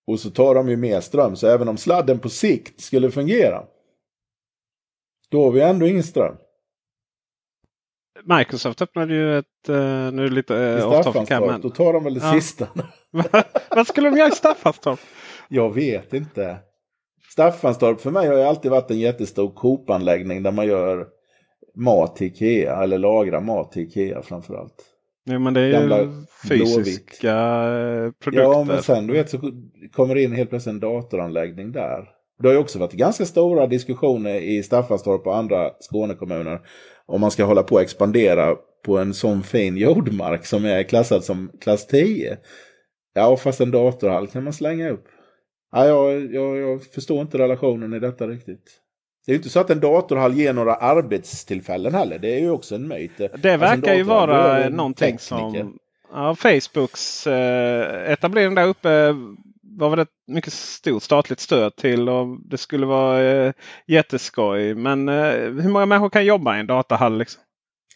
[0.07, 1.35] Och så tar de ju mer ström.
[1.35, 3.63] Så även om sladden på sikt skulle fungera.
[5.29, 6.35] Då har vi ändå ingen ström.
[8.23, 9.75] Microsoft öppnade ju ett, uh,
[10.11, 11.61] nu är det lite uh, off topic men...
[11.61, 12.33] Då tar de väl det ja.
[12.33, 12.67] sista.
[13.69, 14.99] Vad skulle de göra i Staffanstorp?
[15.49, 16.57] Jag vet inte.
[17.31, 21.07] Staffanstorp för mig har ju alltid varit en jättestor Coop-anläggning där man gör
[21.75, 24.83] mat till Ikea eller lagrar mat till Ikea framförallt.
[25.29, 26.09] Jo men det är Gamla ju
[26.49, 28.19] fysiska blåvitt.
[28.19, 28.51] produkter.
[28.51, 29.51] Ja men sen du vet så
[29.91, 32.09] kommer det in helt plötsligt en datoranläggning där.
[32.39, 36.59] Det har ju också varit ganska stora diskussioner i Staffanstorp och andra Skånekommuner
[37.07, 41.23] om man ska hålla på att expandera på en sån fin jordmark som är klassad
[41.23, 42.37] som klass 10.
[43.13, 45.07] Ja, fast en datorhall kan man slänga upp.
[45.71, 48.81] Ja, jag, jag, jag förstår inte relationen i detta riktigt.
[49.25, 52.19] Det är ju inte så att en datorhall ger några arbetstillfällen heller.
[52.19, 53.17] Det är ju också en myt.
[53.17, 55.59] Det alltså verkar ju vara någonting tekniker.
[55.59, 55.77] som
[56.13, 59.15] ja, Facebooks eh, etablering där uppe
[59.77, 63.53] var väl ett mycket stort statligt stöd till och det skulle vara eh,
[63.87, 64.75] jätteskoj.
[64.75, 67.17] Men eh, hur många människor kan jobba i en datahall?
[67.17, 67.41] Liksom?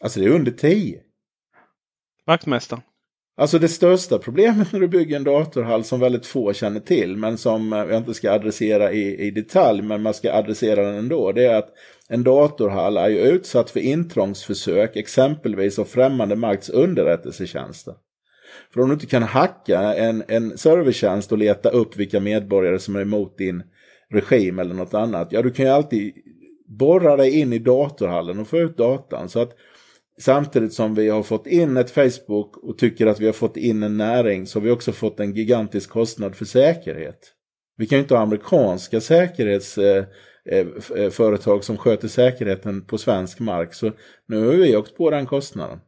[0.02, 1.00] Alltså det är under tio.
[2.26, 2.84] Vaktmästaren?
[3.38, 7.38] Alltså det största problemet när du bygger en datorhall som väldigt få känner till men
[7.38, 11.32] som jag inte ska adressera i, i detalj men man ska adressera den ändå.
[11.32, 11.70] Det är att
[12.10, 17.94] en datorhall är ju utsatt för intrångsförsök exempelvis av främmande makts underrättelsetjänster.
[18.74, 22.96] För om du inte kan hacka en, en servertjänst och leta upp vilka medborgare som
[22.96, 23.64] är emot din
[24.10, 25.28] regim eller något annat.
[25.32, 26.14] Ja, du kan ju alltid
[26.66, 29.30] borra dig in i datorhallen och få ut datan.
[29.30, 29.52] Så att
[30.20, 33.84] samtidigt som vi har fått in ett Facebook och tycker att vi har fått in
[33.84, 37.34] en näring så har vi också fått en gigantisk kostnad för säkerhet.
[37.78, 43.40] Vi kan ju inte ha amerikanska säkerhetsföretag eh, eh, eh som sköter säkerheten på svensk
[43.40, 43.74] mark.
[43.74, 43.92] Så
[44.28, 45.80] nu har vi åkt på den kostnaden.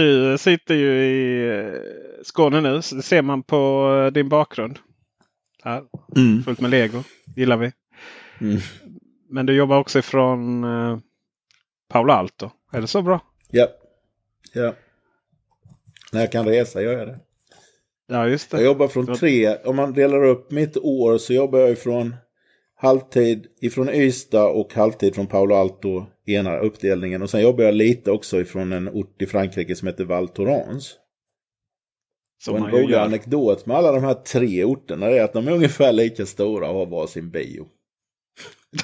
[0.00, 1.80] Du sitter ju i eh,
[2.22, 2.74] Skåne nu.
[2.74, 4.78] Det ser man på eh, din bakgrund.
[5.62, 5.82] Här.
[6.16, 6.42] Mm.
[6.42, 7.02] Fullt med lego.
[7.36, 7.72] Gillar vi.
[8.40, 8.60] Mm.
[9.28, 10.98] Men du jobbar också ifrån uh,
[11.88, 12.50] Paolo Alto.
[12.72, 13.20] Är det så bra?
[13.50, 13.68] Ja.
[14.54, 14.74] ja.
[16.12, 17.18] När jag kan resa gör jag det.
[18.06, 18.56] Ja, just det.
[18.56, 19.56] Jag jobbar från tre.
[19.56, 22.16] Om man delar upp mitt år så jobbar jag ifrån
[22.74, 27.22] halvtid ifrån Ystad och halvtid från Paolo Alto, ena uppdelningen.
[27.22, 30.96] Och sen jobbar jag lite också ifrån en ort i Frankrike som heter Val Thorens.
[32.42, 35.52] Som och en rolig anekdot med alla de här tre orterna är att de är
[35.52, 37.66] ungefär lika stora och har varsin bio.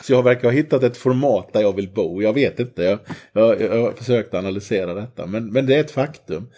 [0.03, 2.23] Så jag verkar ha hittat ett format där jag vill bo.
[2.23, 2.99] Jag vet inte, jag,
[3.33, 5.27] jag, jag har försökt analysera detta.
[5.27, 6.49] Men, men det är ett faktum.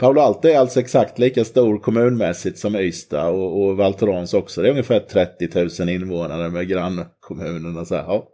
[0.00, 4.62] Paolo Alto är alltså exakt lika stor kommunmässigt som Ystad och, och Valtorans också.
[4.62, 7.84] Det är ungefär 30 000 invånare med grannkommunerna.
[7.84, 8.28] Så här, ja.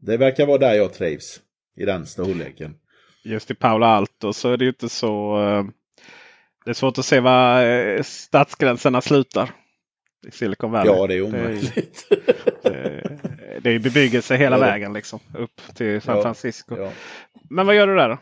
[0.00, 1.40] Det verkar vara där jag trivs.
[1.76, 2.74] I den storleken.
[3.24, 5.42] Just i Paolo Alto så är det ju inte så.
[5.42, 5.64] eh,
[6.64, 9.50] Det är svårt att se var eh, stadsgränserna slutar.
[10.28, 10.92] I Silicon Valley.
[10.94, 12.06] Ja, det är Det är, omöjligt.
[12.62, 14.60] det, det är ju bebyggelse hela Ja.
[14.60, 15.20] vägen liksom.
[15.38, 16.76] Upp till San Ja, Francisco.
[16.78, 16.90] Ja.
[17.50, 18.18] Men vad gör du där då?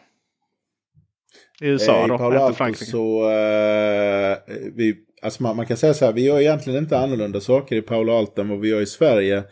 [1.60, 2.14] I USA Eh, I då?
[2.14, 2.84] Inte Alto Frankrike.
[2.90, 4.36] så, eh,
[4.74, 7.82] vi, alltså man, man kan säga så här, vi gör egentligen inte annorlunda saker i
[7.82, 9.42] Palo Alto än vad vi gör i Sverige.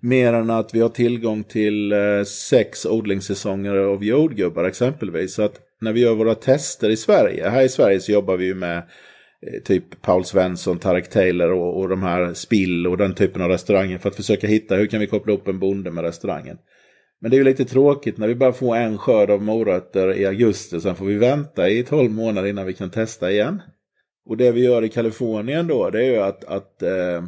[0.00, 5.34] Mer än att vi har tillgång till eh, sex odlingssäsonger av jordgubbar exempelvis.
[5.34, 8.44] Så att när vi gör våra tester i Sverige, här i Sverige så jobbar vi
[8.44, 13.14] ju med eh, typ Paul Svensson, Tarek Taylor och, och de här Spill och den
[13.14, 16.04] typen av restauranger för att försöka hitta hur kan vi koppla upp en bonde med
[16.04, 16.58] restaurangen.
[17.20, 20.26] Men det är ju lite tråkigt när vi bara får en skörd av morötter i
[20.26, 20.80] augusti.
[20.80, 23.62] Sen får vi vänta i 12 månader innan vi kan testa igen.
[24.26, 27.24] Och det vi gör i Kalifornien då, det är ju att, att eh,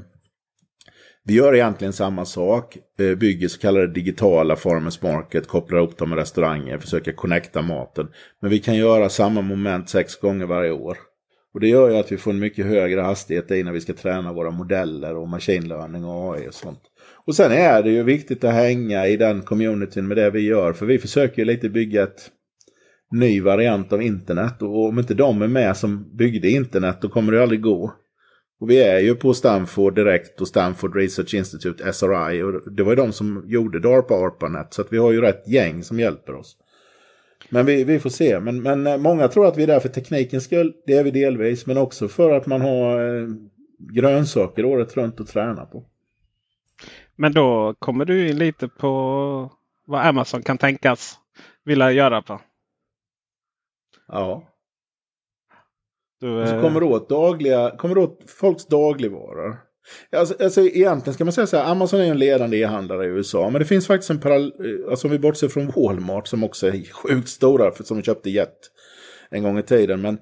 [1.25, 2.79] vi gör egentligen samma sak.
[3.01, 8.09] Eh, bygger så kallade digitala farmers market, kopplar ihop dem med restauranger, försöker connecta maten.
[8.41, 10.99] Men vi kan göra samma moment sex gånger varje år.
[11.55, 13.93] Och det gör ju att vi får en mycket högre hastighet i när vi ska
[13.93, 16.81] träna våra modeller och machine learning och AI och sånt.
[17.27, 20.73] Och sen är det ju viktigt att hänga i den communityn med det vi gör.
[20.73, 22.31] För vi försöker ju lite bygga ett
[23.11, 24.63] ny variant av internet.
[24.63, 27.93] Och om inte de är med som byggde internet då kommer det aldrig gå.
[28.61, 32.43] Och vi är ju på Stanford direkt och Stanford Research Institute, SRI.
[32.43, 34.75] Och det var ju de som gjorde DARPA ARPANET.
[34.75, 36.57] Så att vi har ju rätt gäng som hjälper oss.
[37.49, 38.41] Men vi, vi får se.
[38.41, 40.73] Men, men eh, många tror att vi är där för teknikens skull.
[40.87, 41.67] Det är vi delvis.
[41.67, 43.29] Men också för att man har eh,
[43.79, 45.85] grönsaker året runt att träna på.
[47.17, 49.53] Men då kommer du in lite på
[49.87, 51.19] vad Amazon kan tänkas
[51.65, 52.41] vilja göra på.
[54.09, 54.47] Ja.
[56.21, 59.57] Du, så eh, kommer du åt dagliga, kommer du åt folks dagligvaror.
[60.17, 63.51] Alltså, alltså egentligen ska man säga så här, Amazon är en ledande e-handlare i USA.
[63.51, 64.53] Men det finns faktiskt en parallell,
[64.91, 68.71] alltså om vi bortser från Walmart som också är sjukt stora, för som köpte Jet
[69.31, 70.01] en gång i tiden.
[70.01, 70.19] Men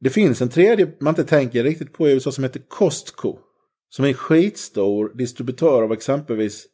[0.00, 3.38] det finns en tredje man inte tänker riktigt på i USA som heter Costco.
[3.90, 6.66] Som är en skitstor distributör av exempelvis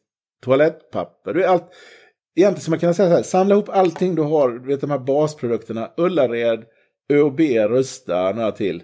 [0.43, 1.33] toalettpapper.
[1.33, 1.69] Det är allt,
[2.35, 4.91] egentligen som man kan säga så här, samla ihop allting du har, du vet de
[4.91, 6.63] här basprodukterna, Ullared,
[7.13, 8.83] ÖoB, röstar några till.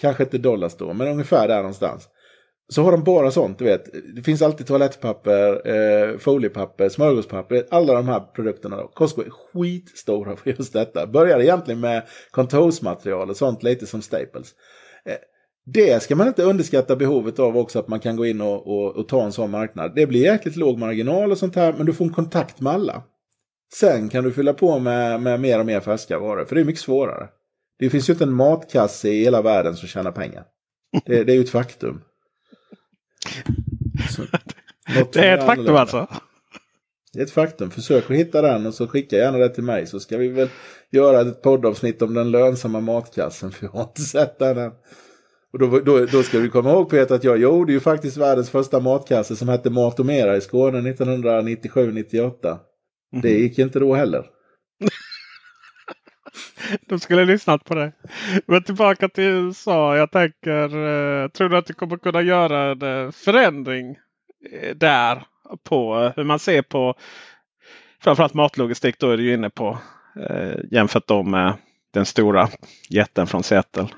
[0.00, 2.08] Kanske inte dollars då, men ungefär där någonstans.
[2.68, 3.84] Så har de bara sånt, du vet.
[4.16, 8.76] Det finns alltid toalettpapper, eh, foliepapper, smörgåspapper, alla de här produkterna.
[8.76, 8.88] Då.
[8.88, 11.06] Costco är skitstora för just detta.
[11.06, 14.54] Började egentligen med kontorsmaterial och sånt, lite som Staples.
[15.04, 15.16] Eh,
[15.66, 18.96] det ska man inte underskatta behovet av också, att man kan gå in och, och,
[18.96, 19.92] och ta en sån marknad.
[19.94, 23.02] Det blir jäkligt låg marginal och sånt här, men du får en kontakt med alla.
[23.74, 26.64] Sen kan du fylla på med, med mer och mer färska varor, för det är
[26.64, 27.28] mycket svårare.
[27.78, 30.44] Det finns ju inte en matkasse i hela världen som tjänar pengar.
[31.06, 32.00] Det, det är ju ett faktum.
[34.10, 34.22] Så,
[35.12, 36.06] det är ett faktum alltså.
[37.12, 37.70] Det är ett faktum.
[37.70, 40.48] Försök att hitta den och så skicka gärna det till mig så ska vi väl
[40.90, 43.52] göra ett poddavsnitt om den lönsamma matkassen.
[43.52, 44.72] För jag har inte sett den än.
[45.52, 48.50] Och då, då, då ska du komma ihåg Peter att jag gjorde ju faktiskt världens
[48.50, 52.58] första matkasse som hette Mat och Mera i Skåne 1997-98.
[53.22, 54.26] Det gick inte då heller.
[56.88, 57.92] De skulle ha lyssnat på det.
[58.46, 59.96] Men tillbaka till USA.
[59.96, 63.96] Jag tänker, eh, tror du att du kommer kunna göra en eh, förändring
[64.52, 65.22] eh, där?
[65.64, 66.94] På hur man ser på
[68.02, 68.98] framförallt matlogistik.
[68.98, 69.78] Då är du ju inne på
[70.70, 71.54] jämfört då med
[71.94, 72.48] den stora
[72.90, 73.88] jätten från Seattle.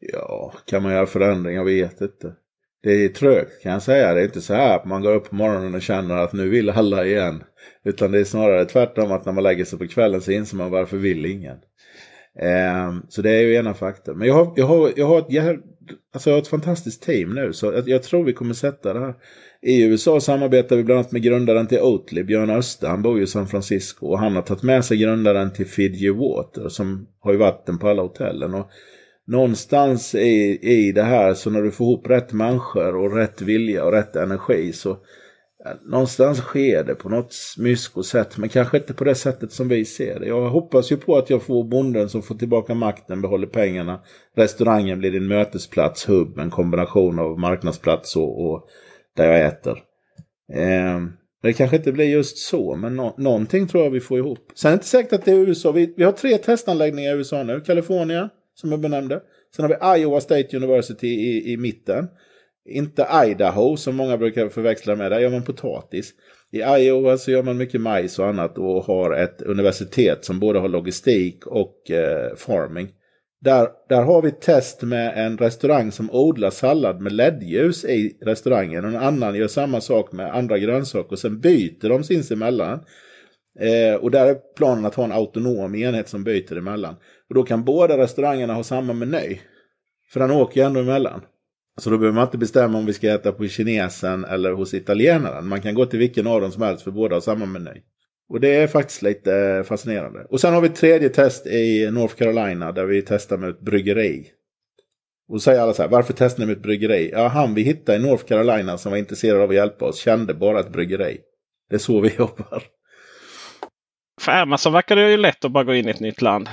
[0.00, 1.56] Ja, kan man göra förändring?
[1.56, 2.34] Jag vet inte.
[2.82, 4.14] Det är trögt kan jag säga.
[4.14, 6.48] Det är inte så här att man går upp på morgonen och känner att nu
[6.48, 7.42] vill alla igen.
[7.84, 10.70] Utan det är snarare tvärtom att när man lägger sig på kvällen så inser man
[10.70, 11.58] varför vill ingen.
[12.38, 14.18] Ehm, så det är ju ena faktorn.
[14.18, 15.58] Men jag har, jag har, jag har, ett, jag,
[16.14, 17.52] alltså jag har ett fantastiskt team nu.
[17.52, 19.14] Så jag, jag tror vi kommer sätta det här.
[19.62, 22.88] I USA samarbetar vi bland annat med grundaren till Oatly, Björn Öster.
[22.88, 24.06] Han bor ju i San Francisco.
[24.06, 26.68] Och han har tagit med sig grundaren till Fiji Water.
[26.68, 28.54] Som har ju vatten på alla hotellen.
[28.54, 28.70] Och
[29.26, 33.84] någonstans i, i det här så när du får ihop rätt människor och rätt vilja
[33.84, 34.98] och rätt energi så
[35.66, 39.68] Äh, någonstans sker det på något mysko sätt men kanske inte på det sättet som
[39.68, 40.26] vi ser det.
[40.26, 44.00] Jag hoppas ju på att jag får bonden som får tillbaka makten, behåller pengarna.
[44.36, 48.68] Restaurangen blir din mötesplats, hubb, en kombination av marknadsplats och, och
[49.16, 49.78] där jag äter.
[50.52, 51.00] Eh,
[51.42, 54.52] det kanske inte blir just så, men no någonting tror jag vi får ihop.
[54.54, 55.72] Sen är det inte säkert att det är USA.
[55.72, 57.60] Vi, vi har tre testanläggningar i USA nu.
[57.60, 59.20] Kalifornien, som jag benämnde.
[59.56, 62.08] Sen har vi Iowa State University i, i mitten.
[62.68, 65.12] Inte Idaho som många brukar förväxla med.
[65.12, 66.14] Där gör man potatis.
[66.52, 70.58] I Iowa så gör man mycket majs och annat och har ett universitet som både
[70.58, 72.88] har logistik och eh, farming.
[73.40, 78.84] Där, där har vi test med en restaurang som odlar sallad med ledljus i restaurangen.
[78.84, 82.80] Och en annan gör samma sak med andra grönsaker och sen byter de sinsemellan.
[83.60, 86.94] Eh, och där är planen att ha en autonom enhet som byter emellan.
[87.28, 89.40] Och då kan båda restaurangerna ha samma meny.
[90.12, 91.20] För den åker ju ändå emellan.
[91.80, 95.48] Så då behöver man inte bestämma om vi ska äta på kinesen eller hos italienaren.
[95.48, 97.82] Man kan gå till vilken av dem som helst för båda har samma meny.
[98.28, 100.26] Och det är faktiskt lite eh, fascinerande.
[100.30, 103.60] Och sen har vi ett tredje test i North Carolina där vi testar med ett
[103.60, 104.26] bryggeri.
[105.28, 107.10] Och då säger alla så här, varför testar ni med ett bryggeri?
[107.12, 110.34] Ja, han vi hittade i North Carolina som var intresserad av att hjälpa oss kände
[110.34, 111.18] bara ett bryggeri.
[111.70, 112.62] Det är så vi jobbar.
[114.20, 116.48] För Amazon verkar det ju lätt att bara gå in i ett nytt land.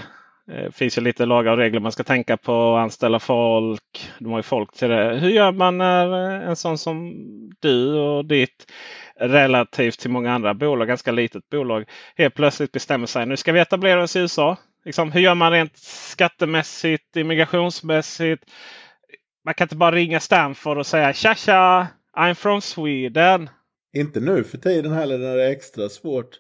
[0.47, 2.75] Det finns ju lite lagar och regler man ska tänka på.
[2.75, 4.11] Anställa folk.
[4.19, 5.17] De har ju folk till det.
[5.17, 7.13] Hur gör man när eh, en sån som
[7.59, 8.71] du och ditt
[9.19, 11.85] relativt till många andra bolag, ganska litet bolag,
[12.15, 13.25] helt plötsligt bestämmer sig.
[13.25, 14.57] Nu ska vi etablera oss i USA.
[14.85, 18.43] Liksom, hur gör man rent skattemässigt, immigrationsmässigt?
[19.45, 21.87] Man kan inte bara ringa Stanford och säga tja tja,
[22.17, 23.49] I'm from Sweden.
[23.93, 26.39] Inte nu för tiden heller när det är extra svårt.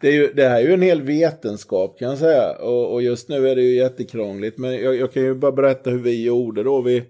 [0.00, 2.52] Det, är ju, det här är ju en hel vetenskap kan jag säga.
[2.52, 4.58] Och, och just nu är det ju jättekrångligt.
[4.58, 6.80] Men jag, jag, kan ju bara berätta hur vi gjorde då.
[6.80, 7.02] Vi,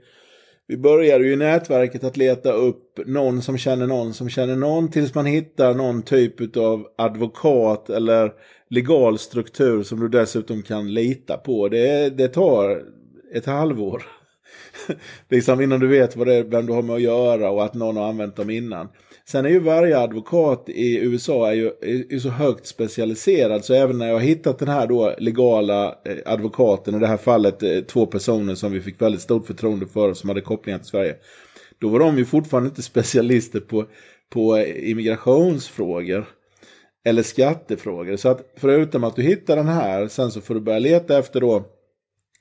[0.67, 4.91] vi började ju i nätverket att leta upp någon som känner någon som känner någon.
[4.91, 8.33] Tills man hittar någon typ av advokat eller
[8.71, 11.69] legal struktur som du dessutom kan lita på.
[11.69, 12.83] Det, det tar
[13.35, 14.20] ett halvår.
[15.29, 17.75] liksom innan du vet vad det är, vem du har med att göra och att
[17.75, 18.89] någon har använt dem innan.
[19.31, 23.75] Sen är ju varje advokat i USA är ju, är, är så högt specialiserad så
[23.75, 27.63] även när jag har hittat den här då legala eh, advokaten, i det här fallet
[27.63, 31.17] eh, två personer som vi fick väldigt stort förtroende för som hade kopplingar till Sverige.
[31.79, 33.85] Då var de ju fortfarande inte specialister på,
[34.33, 36.27] på eh, immigrationsfrågor
[37.05, 38.17] eller skattefrågor.
[38.17, 41.41] Så att förutom att du hittar den här, sen så får du börja leta efter
[41.41, 41.65] då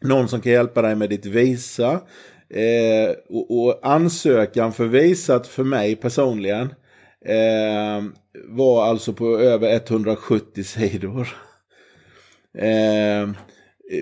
[0.02, 2.02] någon som kan hjälpa dig med ditt visa.
[2.50, 6.74] Eh, och, och, ansökan för visat för mig personligen
[7.26, 8.04] eh,
[8.48, 11.28] var alltså på över 170 sidor.
[12.58, 13.30] Eh,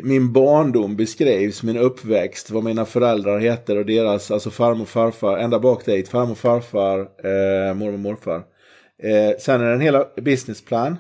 [0.04, 5.38] min barndom beskrivs, min uppväxt, vad mina föräldrar heter och deras, alltså farmor och farfar,
[5.38, 8.44] ända bak dit, farmor och farfar, eh, mormor och morfar.
[9.04, 10.98] Eh, sen är det en hel businessplan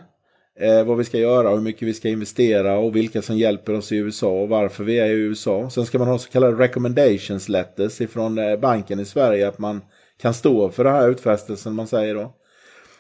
[0.60, 3.92] eh, vad vi ska göra, hur mycket vi ska investera och vilka som hjälper oss
[3.92, 5.70] i USA och varför vi är i USA.
[5.70, 9.82] Sen ska man ha så kallade recommendations letters ifrån eh, banken i Sverige att man
[10.22, 12.34] kan stå för den här utfästelsen man säger då.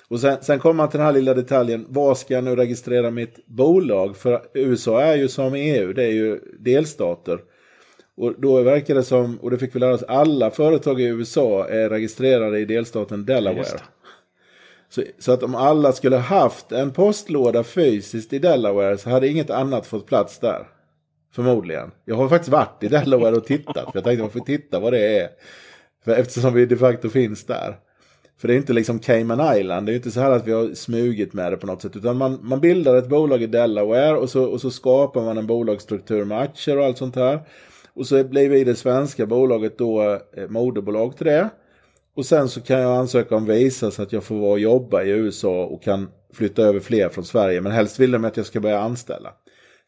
[0.10, 3.12] Och sen, sen kommer man till den här lilla detaljen, var ska jag nu registrera
[3.12, 4.18] mitt bolag?
[4.18, 7.40] För USA är ju som EU, det är ju delstater.
[8.18, 11.68] Och då verkar det som, och det fick vi lära oss, alla företag i USA
[11.68, 13.80] är registrerade i delstaten Delaware.
[14.90, 19.50] Så, så, att om alla skulle haft en postlåda fysiskt i Delaware så hade inget
[19.50, 20.68] annat fått plats där.
[21.36, 21.92] Förmodligen.
[22.06, 23.76] Jag har faktiskt varit i Delaware och tittat.
[23.76, 25.30] För jag tänkte man får titta vad det är.
[26.06, 27.76] För eftersom vi de facto finns där.
[28.38, 29.86] För det är inte liksom Cayman Island.
[29.86, 31.96] Det är inte så här att vi har smugit med det på något sätt.
[31.96, 35.48] Utan man, man bildar ett bolag i Delaware och så, och så skapar man en
[35.48, 37.40] bolagsstruktur med aktier och allt sånt här.
[37.94, 41.50] Och så blir vi det svenska bolaget då eh, moderbolag till det.
[42.18, 45.04] Och sen så kan jag ansöka om visa så att jag får vara och jobba
[45.04, 47.62] i USA och kan flytta över fler från Sverige.
[47.62, 49.34] Men helst vill de att jag ska börja anställa.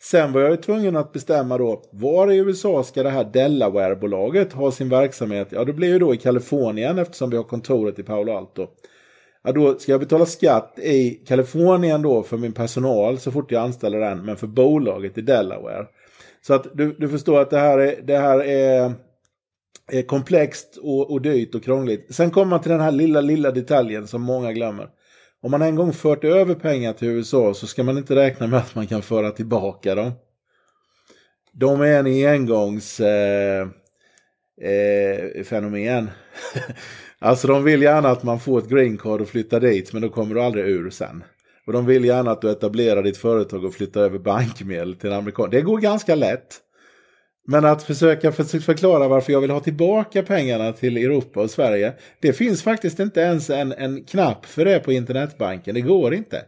[0.01, 4.53] Sen var jag ju tvungen att bestämma då var i USA ska det här Delaware-bolaget
[4.53, 5.47] ha sin verksamhet?
[5.51, 8.67] Ja, det blir ju då i Kalifornien eftersom vi har kontoret i Palo Alto.
[9.43, 13.63] Ja, då ska jag betala skatt i Kalifornien då för min personal så fort jag
[13.63, 15.85] anställer den, men för bolaget i Delaware.
[16.41, 18.93] Så att du, du förstår att det här är, det här är
[19.91, 22.15] är komplext och, och dyrt och krångligt.
[22.15, 24.89] Sen kommer man till den här lilla, lilla detaljen som många glömmer.
[25.41, 28.59] Om man en gång fört över pengar till USA så ska man inte räkna med
[28.59, 30.11] att man kan föra tillbaka dem.
[31.53, 33.67] De är en engångs eh,
[34.61, 36.09] eh, fenomen.
[37.19, 40.09] alltså de vill gärna att man får ett green card och flyttar dit men då
[40.09, 41.23] kommer du aldrig ur sen.
[41.67, 45.15] Och de vill gärna att du etablerar ditt företag och flyttar över bankmedel till en
[45.15, 45.49] amerikan.
[45.49, 46.61] Det går ganska lätt.
[47.51, 51.93] Men att försöka förklara varför jag vill ha tillbaka pengarna till Europa och Sverige.
[52.19, 55.75] Det finns faktiskt inte ens en, en knapp för det på internetbanken.
[55.75, 56.41] Det går inte.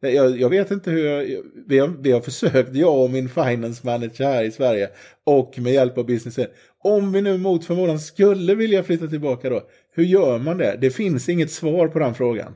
[0.00, 3.86] Jag, jag vet inte hur jag, vi, har, vi har försökt, jag och min finance
[3.86, 4.90] manager här i Sverige
[5.24, 6.46] och med hjälp av businessen.
[6.82, 9.62] Om vi nu mot förmodan skulle vilja flytta tillbaka då,
[9.94, 10.78] hur gör man det?
[10.80, 12.54] Det finns inget svar på den frågan.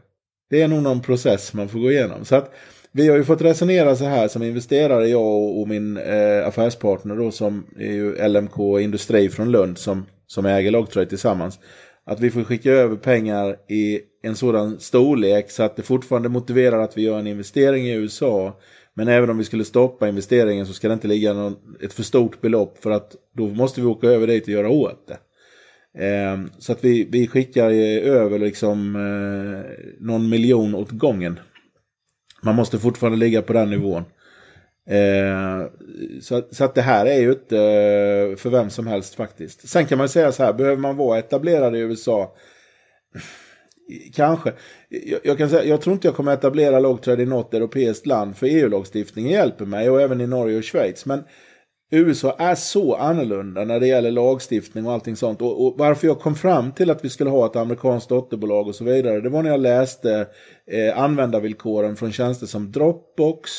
[0.50, 2.24] Det är nog någon process man får gå igenom.
[2.24, 2.54] Så att
[2.96, 7.16] vi har ju fått resonera så här som investerare, jag och, och min eh, affärspartner
[7.16, 11.58] då som är ju LMK Industri från Lund som, som äger Logtrade tillsammans.
[12.06, 16.78] Att vi får skicka över pengar i en sådan storlek så att det fortfarande motiverar
[16.78, 18.60] att vi gör en investering i USA.
[18.94, 22.02] Men även om vi skulle stoppa investeringen så ska det inte ligga någon, ett för
[22.02, 25.18] stort belopp för att då måste vi åka över dit och göra åt det.
[26.06, 27.70] Eh, så att vi, vi skickar
[28.00, 31.38] över liksom eh, någon miljon åt gången.
[32.44, 34.04] Man måste fortfarande ligga på den nivån.
[34.86, 35.66] Eh,
[36.20, 39.68] så, så, att det här är ju inte eh, för vem som helst faktiskt.
[39.68, 42.34] Sen kan man säga så här, behöver man vara etablerad i USA?
[44.14, 44.52] Kanske.
[44.88, 48.36] Jag, jag, kan säga, jag tror inte jag kommer etablera lågträd i något europeiskt land
[48.36, 51.06] för EU-lagstiftningen hjälper mig och även i Norge och Schweiz.
[51.06, 51.24] Men
[51.90, 55.42] USA är så annorlunda när det gäller lagstiftning och allting sånt.
[55.42, 58.74] Och, och, varför jag kom fram till att vi skulle ha ett amerikanskt dotterbolag och
[58.74, 59.20] så vidare.
[59.20, 60.26] Det var när jag läste
[60.70, 63.50] eh, användarvillkoren från tjänster som Dropbox,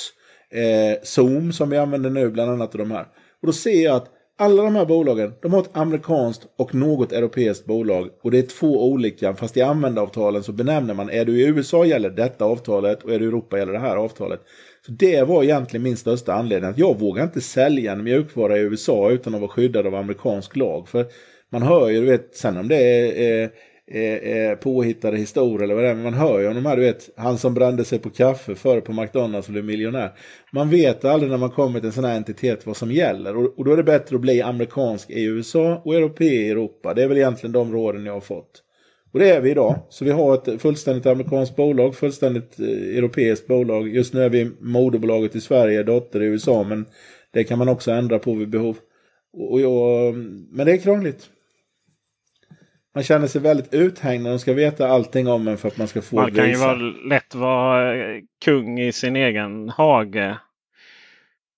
[0.51, 3.07] eh, Zoom som vi använder nu bland annat och de här.
[3.41, 7.11] Och då ser jag att alla de här bolagen, de har ett amerikanskt och något
[7.11, 8.09] europeiskt bolag.
[8.23, 11.85] Och det är två olika, fast i användaravtalen så benämner man, är du i USA
[11.85, 14.41] gäller detta avtalet och är du i Europa gäller det här avtalet.
[14.85, 18.61] Så det var egentligen min största anledning, att jag vågar inte sälja en mjukvara i
[18.61, 20.87] USA utan att vara skyddad av amerikansk lag.
[20.87, 21.05] För
[21.51, 23.49] man hör ju, du vet, sen om det är
[23.87, 25.93] eh, eh, påhittade historier eller vad det är.
[25.93, 28.55] Men man hör ju om de här, du vet, han som brände sig på kaffe
[28.55, 30.11] före på McDonalds och blev miljonär.
[30.51, 33.37] Man vet aldrig när man kommer till en sån här entitet vad som gäller.
[33.37, 36.93] Och, och då är det bättre att bli amerikansk i USA och europé i Europa.
[36.93, 38.64] Det är väl egentligen de råden jag har fått.
[39.15, 39.79] Och det är vi idag.
[39.89, 43.87] Så vi har ett fullständigt amerikanskt bolag, fullständigt eh, europeiskt bolag.
[43.87, 46.85] Just nu är vi moderbolaget i Sverige, dotter i USA, men
[47.31, 48.77] det kan man också ändra på vid behov.
[49.33, 50.15] Och jag,
[50.51, 51.29] men det är krångligt.
[52.95, 55.87] Man känner sig väldigt uthängd när de ska veta allting om en för att man
[55.87, 56.77] ska få Man kan ju vara,
[57.09, 60.37] lätt vara eh, kung i sin egen hage.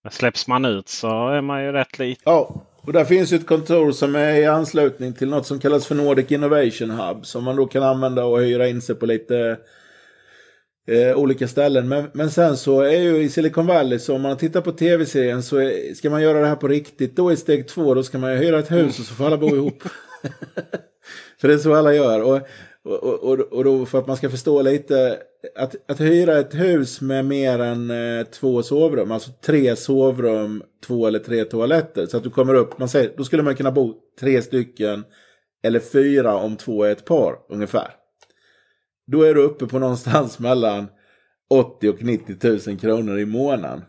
[0.09, 2.23] Släpps man ut så är man ju rätt liten.
[2.25, 5.85] Ja, och där finns ju ett kontor som är i anslutning till något som kallas
[5.85, 7.25] för Nordic Innovation Hub.
[7.25, 9.57] Som man då kan använda och hyra in sig på lite
[10.87, 11.87] eh, olika ställen.
[11.89, 15.43] Men, men sen så är ju i Silicon Valley så om man tittar på tv-serien
[15.43, 17.15] så är, ska man göra det här på riktigt.
[17.15, 19.37] Då är steg två, då ska man ju hyra ett hus och så får alla
[19.37, 19.83] bo ihop.
[21.41, 22.21] För det är så alla gör.
[22.21, 22.47] Och,
[22.87, 25.19] och, och, och då för att man ska förstå lite.
[25.55, 29.11] Att, att hyra ett hus med mer än eh, två sovrum.
[29.11, 32.05] Alltså tre sovrum, två eller tre toaletter.
[32.05, 32.79] Så att du kommer upp.
[32.79, 35.03] Man säger, då skulle man kunna bo tre stycken.
[35.63, 37.87] Eller fyra om två är ett par ungefär.
[39.07, 40.87] Då är du uppe på någonstans mellan
[41.49, 43.81] 80 och 90 000 kronor i månaden.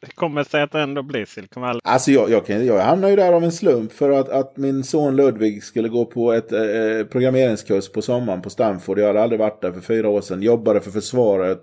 [0.00, 1.80] Det kommer sig att det ändå blir Silicon Valley?
[1.84, 4.84] Alltså jag, jag, kan, jag hamnade ju där av en slump för att, att min
[4.84, 8.98] son Ludvig skulle gå på ett eh, eh, programmeringskurs på sommaren på Stanford.
[8.98, 10.42] Jag hade aldrig varit där för fyra år sedan.
[10.42, 11.60] Jobbade för försvaret.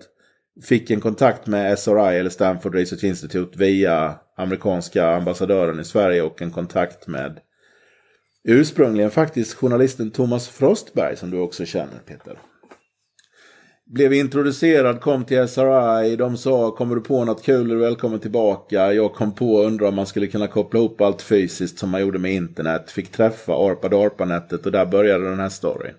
[0.64, 6.42] Fick en kontakt med SRI eller Stanford Research Institute via amerikanska ambassadören i Sverige och
[6.42, 7.40] en kontakt med
[8.44, 12.38] ursprungligen faktiskt journalisten Thomas Frostberg som du också känner Peter
[13.86, 18.20] blev introducerad, kom till SRI, de sa kommer du på något kul är du välkommen
[18.20, 18.94] tillbaka.
[18.94, 22.02] Jag kom på och undrade om man skulle kunna koppla ihop allt fysiskt som man
[22.02, 22.92] gjorde med internet.
[22.92, 25.96] Fick träffa ARPA-DARPA-nätet och där började den här storyn.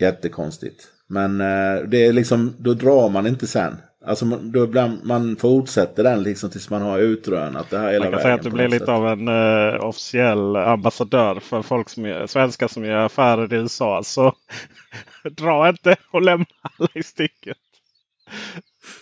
[0.00, 0.88] Jättekonstigt.
[1.08, 3.76] Men eh, det är liksom, då drar man inte sen.
[4.06, 8.10] Alltså då ibland, man fortsätter den liksom tills man har utrönat det här hela vägen.
[8.10, 12.04] Man kan säga att du blir lite av en uh, officiell ambassadör för folk som
[12.04, 14.02] är, svenskar som gör affärer i USA.
[14.02, 14.32] Så
[15.30, 17.56] dra inte och lämna alla i sticket.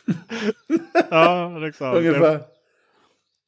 [1.10, 1.94] ja, liksom.
[1.94, 2.40] Ungefär.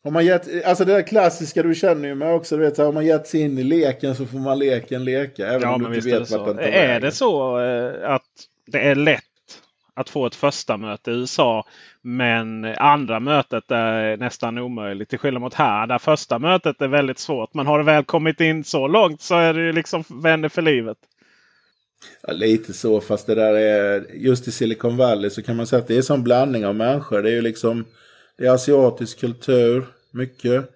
[0.05, 2.57] Har man gett, alltså det där klassiska du känner ju mig också.
[2.57, 5.47] Du vet, har man gett sig in i leken så får man leken leka.
[5.47, 8.23] Även ja, om du inte vet vart den tar Är det så uh, att
[8.67, 9.23] det är lätt
[9.97, 11.67] att få ett första möte i USA.
[12.03, 15.09] Men andra mötet är nästan omöjligt.
[15.09, 17.55] Till skillnad mot här där första mötet är väldigt svårt.
[17.55, 20.63] Men har det väl kommit in så långt så är det ju liksom vänner för
[20.63, 20.99] livet.
[22.23, 25.83] Ja, lite så, fast det där är just i Silicon Valley så kan man säga
[25.83, 27.23] att det är en blandning av människor.
[27.23, 27.85] Det är ju liksom
[28.39, 30.71] det är asiatisk kultur, mycket.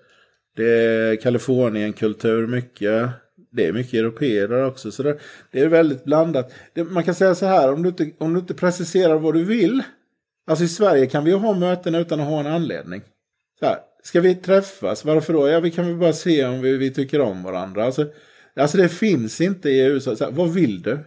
[0.57, 3.09] Det är Kalifornienkultur mycket
[3.51, 4.91] det är mycket europeer där också.
[4.91, 5.19] Så det,
[5.51, 6.53] det är väldigt blandat.
[6.73, 9.45] Det, man kan säga så här, om du, inte, om du inte preciserar vad du
[9.45, 9.83] vill.
[10.47, 13.03] Alltså i Sverige kan vi ju ha möten utan att ha en anledning.
[13.61, 15.05] Så här, ska vi träffas?
[15.05, 15.49] Varför då?
[15.49, 17.85] Ja, vi kan väl bara se om vi, vi tycker om varandra.
[17.85, 18.07] Alltså,
[18.57, 20.17] alltså det finns inte i USA.
[20.17, 20.99] Så här, vad vill du?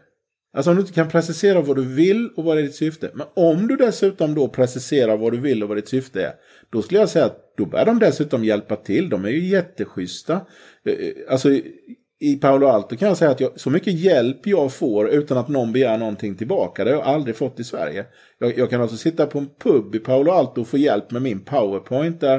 [0.53, 3.11] Alltså om du inte kan precisera vad du vill och vad är ditt syfte.
[3.13, 6.33] Men om du dessutom då preciserar vad du vill och vad ditt syfte är.
[6.69, 9.09] Då skulle jag säga att då bör de dessutom hjälpa till.
[9.09, 10.41] De är ju jätteschyssta.
[10.85, 11.49] Eh, eh, alltså
[12.23, 15.47] i Paolo Alto kan jag säga att jag, så mycket hjälp jag får utan att
[15.47, 16.83] någon begär någonting tillbaka.
[16.83, 18.05] Det har jag aldrig fått i Sverige.
[18.39, 21.21] Jag, jag kan alltså sitta på en pub i Paolo Alto och få hjälp med
[21.21, 22.35] min powerpoint där.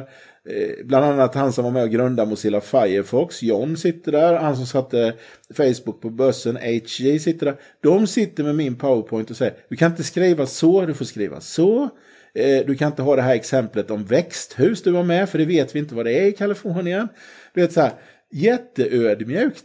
[0.48, 4.34] Eh, bland annat han som var med och grundade Mozilla Firefox, John sitter där.
[4.34, 5.14] Han som satte
[5.54, 7.56] Facebook på börsen, HJ sitter där.
[7.82, 11.40] De sitter med min powerpoint och säger du kan inte skriva så, du får skriva
[11.40, 11.88] så.
[12.34, 15.44] Eh, du kan inte ha det här exemplet om växthus du var med, för det
[15.44, 17.08] vet vi inte vad det är i Kalifornien.
[17.54, 17.92] Du vet så här,
[18.34, 19.64] jätteödmjukt.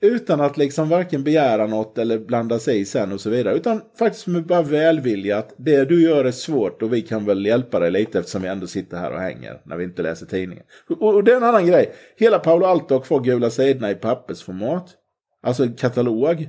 [0.00, 3.56] Utan att liksom varken begära något eller blanda sig i sen och så vidare.
[3.56, 7.46] Utan faktiskt med bara välvilja att det du gör är svårt och vi kan väl
[7.46, 10.64] hjälpa dig lite eftersom vi ändå sitter här och hänger när vi inte läser tidningen.
[10.88, 11.92] Och, och det är en annan grej.
[12.16, 14.90] Hela Paolo Altok får gula sidorna i pappersformat.
[15.42, 16.48] Alltså katalog.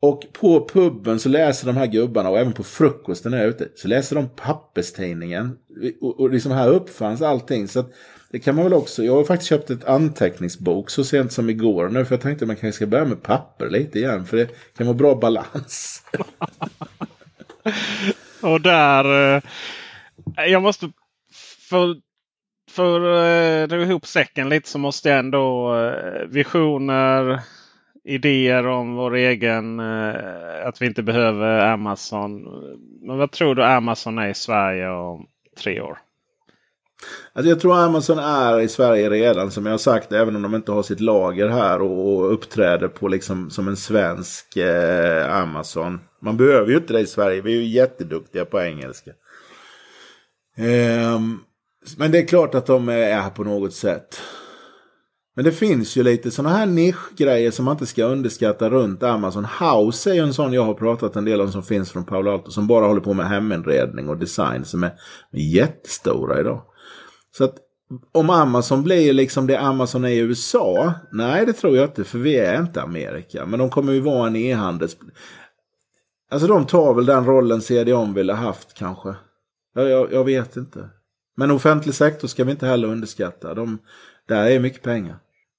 [0.00, 3.88] Och på puben så läser de här gubbarna och även på frukosten är ute så
[3.88, 5.58] läser de papperstidningen.
[6.00, 7.68] Och, och liksom här uppfanns allting.
[7.68, 7.90] Så att
[8.30, 9.04] det kan man väl också.
[9.04, 12.04] Jag har faktiskt köpt ett anteckningsbok så sent som igår nu.
[12.04, 14.26] För jag tänkte att man kanske ska börja med papper lite igen.
[14.26, 16.02] För det kan vara bra balans.
[18.42, 19.36] och där.
[20.36, 20.90] Eh, jag måste.
[21.70, 21.96] För,
[22.70, 27.40] för att dra ihop säcken lite så måste jag ändå eh, visioner.
[28.04, 29.80] Idéer om vår egen.
[29.80, 32.42] Eh, att vi inte behöver Amazon.
[33.02, 35.26] Men vad tror du Amazon är i Sverige om
[35.62, 35.98] tre år?
[37.32, 40.12] Alltså jag tror Amazon är i Sverige redan som jag har sagt.
[40.12, 43.76] Även om de inte har sitt lager här och, och uppträder på liksom som en
[43.76, 46.00] svensk eh, Amazon.
[46.22, 47.40] Man behöver ju inte det i Sverige.
[47.40, 49.10] Vi är ju jätteduktiga på engelska.
[50.56, 51.20] Eh,
[51.96, 54.20] men det är klart att de är här på något sätt.
[55.36, 59.46] Men det finns ju lite sådana här nischgrejer som man inte ska underskatta runt Amazon.
[59.60, 62.32] House är ju en sån jag har pratat en del om som finns från Paolo
[62.32, 62.50] Alto.
[62.50, 64.92] Som bara håller på med heminredning och design som är
[65.32, 66.62] jättestora idag.
[67.36, 67.54] Så att
[68.12, 70.94] om Amazon blir liksom det Amazon är i USA?
[71.12, 73.46] Nej, det tror jag inte, för vi är inte Amerika.
[73.46, 74.96] Men de kommer ju vara en e-handels...
[76.30, 79.14] Alltså de tar väl den rollen CDON ville haft kanske.
[79.74, 80.88] Jag, jag, jag, vet inte.
[81.36, 83.54] Men offentlig sektor ska vi inte heller underskatta.
[83.54, 83.78] De,
[84.28, 85.16] där är mycket pengar.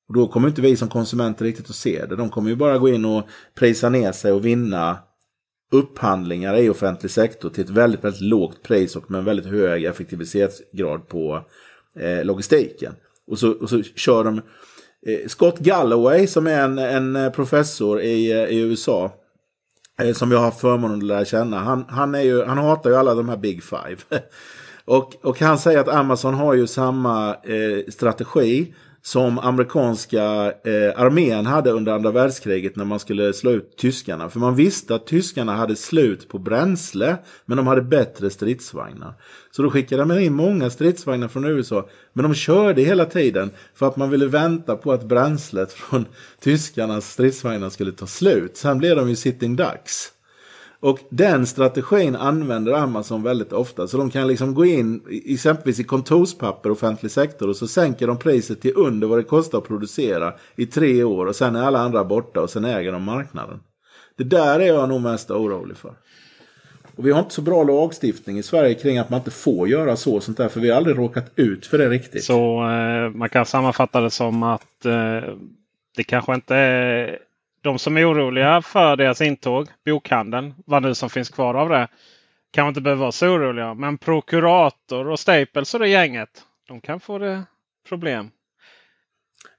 [0.08, 2.16] Och då kommer inte vi som konsumenter riktigt att se det.
[2.16, 3.24] De kommer ju bara gå in och
[3.56, 4.98] prisa ner sig och vinna
[5.72, 9.84] upphandlingar i offentlig sektor till ett väldigt, väldigt lågt pris och med en väldigt hög
[9.84, 11.46] effektivitetsgrad på
[12.00, 12.94] eh, logistiken.
[13.28, 14.38] Och så, och så kör de
[15.08, 19.12] eh, Scott Galloway som är en, en professor i, eh, i USA.
[20.00, 21.60] Eh, som jag har haft förmånen att lära känna.
[21.60, 23.98] Han, han, är ju, han hatar ju alla de här Big Five.
[24.86, 31.46] och, och han säger att Amazon har ju samma eh, strategi som amerikanska eh, armén
[31.46, 34.30] hade under andra världskriget när man skulle slå ut tyskarna.
[34.30, 39.14] För man visste att tyskarna hade slut på bränsle men de hade bättre stridsvagnar.
[39.52, 41.90] Så då skickade man in många stridsvagnar från USA.
[42.14, 46.06] Men de körde hela tiden för att man ville vänta på att bränslet från
[46.40, 48.58] tyskarnas stridsvagnar skulle ta slut.
[48.58, 50.12] Sen blev de ju sitting ducks.
[50.82, 53.88] Och den strategin använder Amazon väldigt ofta.
[53.88, 58.18] Så de kan liksom gå in exempelvis i kontorspapper, offentlig sektor och så sänker de
[58.18, 61.80] priset till under vad det kostar att producera i tre år och sen är alla
[61.80, 63.60] andra borta och sen äger de marknaden.
[64.18, 65.94] Det där är jag nog mest orolig för.
[66.96, 69.96] Och vi har inte så bra lagstiftning i Sverige kring att man inte får göra
[69.96, 70.50] så och sånt där.
[70.50, 72.24] För vi har aldrig råkat ut för det riktigt.
[72.24, 75.34] Så eh, man kan sammanfatta det som att eh,
[75.96, 77.20] det kanske inte är
[77.62, 81.88] de som är oroliga för deras intåg, bokhandeln, vad nu som finns kvar av det,
[82.52, 83.74] kanske inte behöver vara så oroliga.
[83.74, 87.44] Men Prokurator och Staples och det gänget, de kan få det
[87.90, 88.30] problem.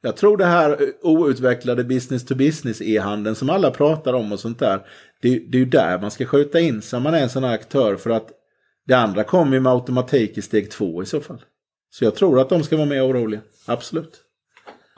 [0.01, 4.59] Jag tror det här outvecklade business to business e-handeln som alla pratar om och sånt
[4.59, 4.81] där.
[5.23, 7.45] Det, det är ju där man ska skjuta in sig om man är en sån
[7.45, 8.31] här aktör för att
[8.87, 11.43] det andra kommer ju med automatik i steg två i så fall.
[11.91, 14.30] Så jag tror att de ska vara mer oroliga, absolut.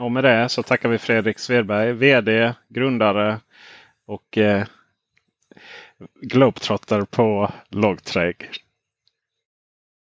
[0.03, 3.41] Och med det så tackar vi Fredrik Svedberg, VD, grundare
[4.07, 4.67] och eh,
[6.21, 8.35] Globetrotter på Logtrade.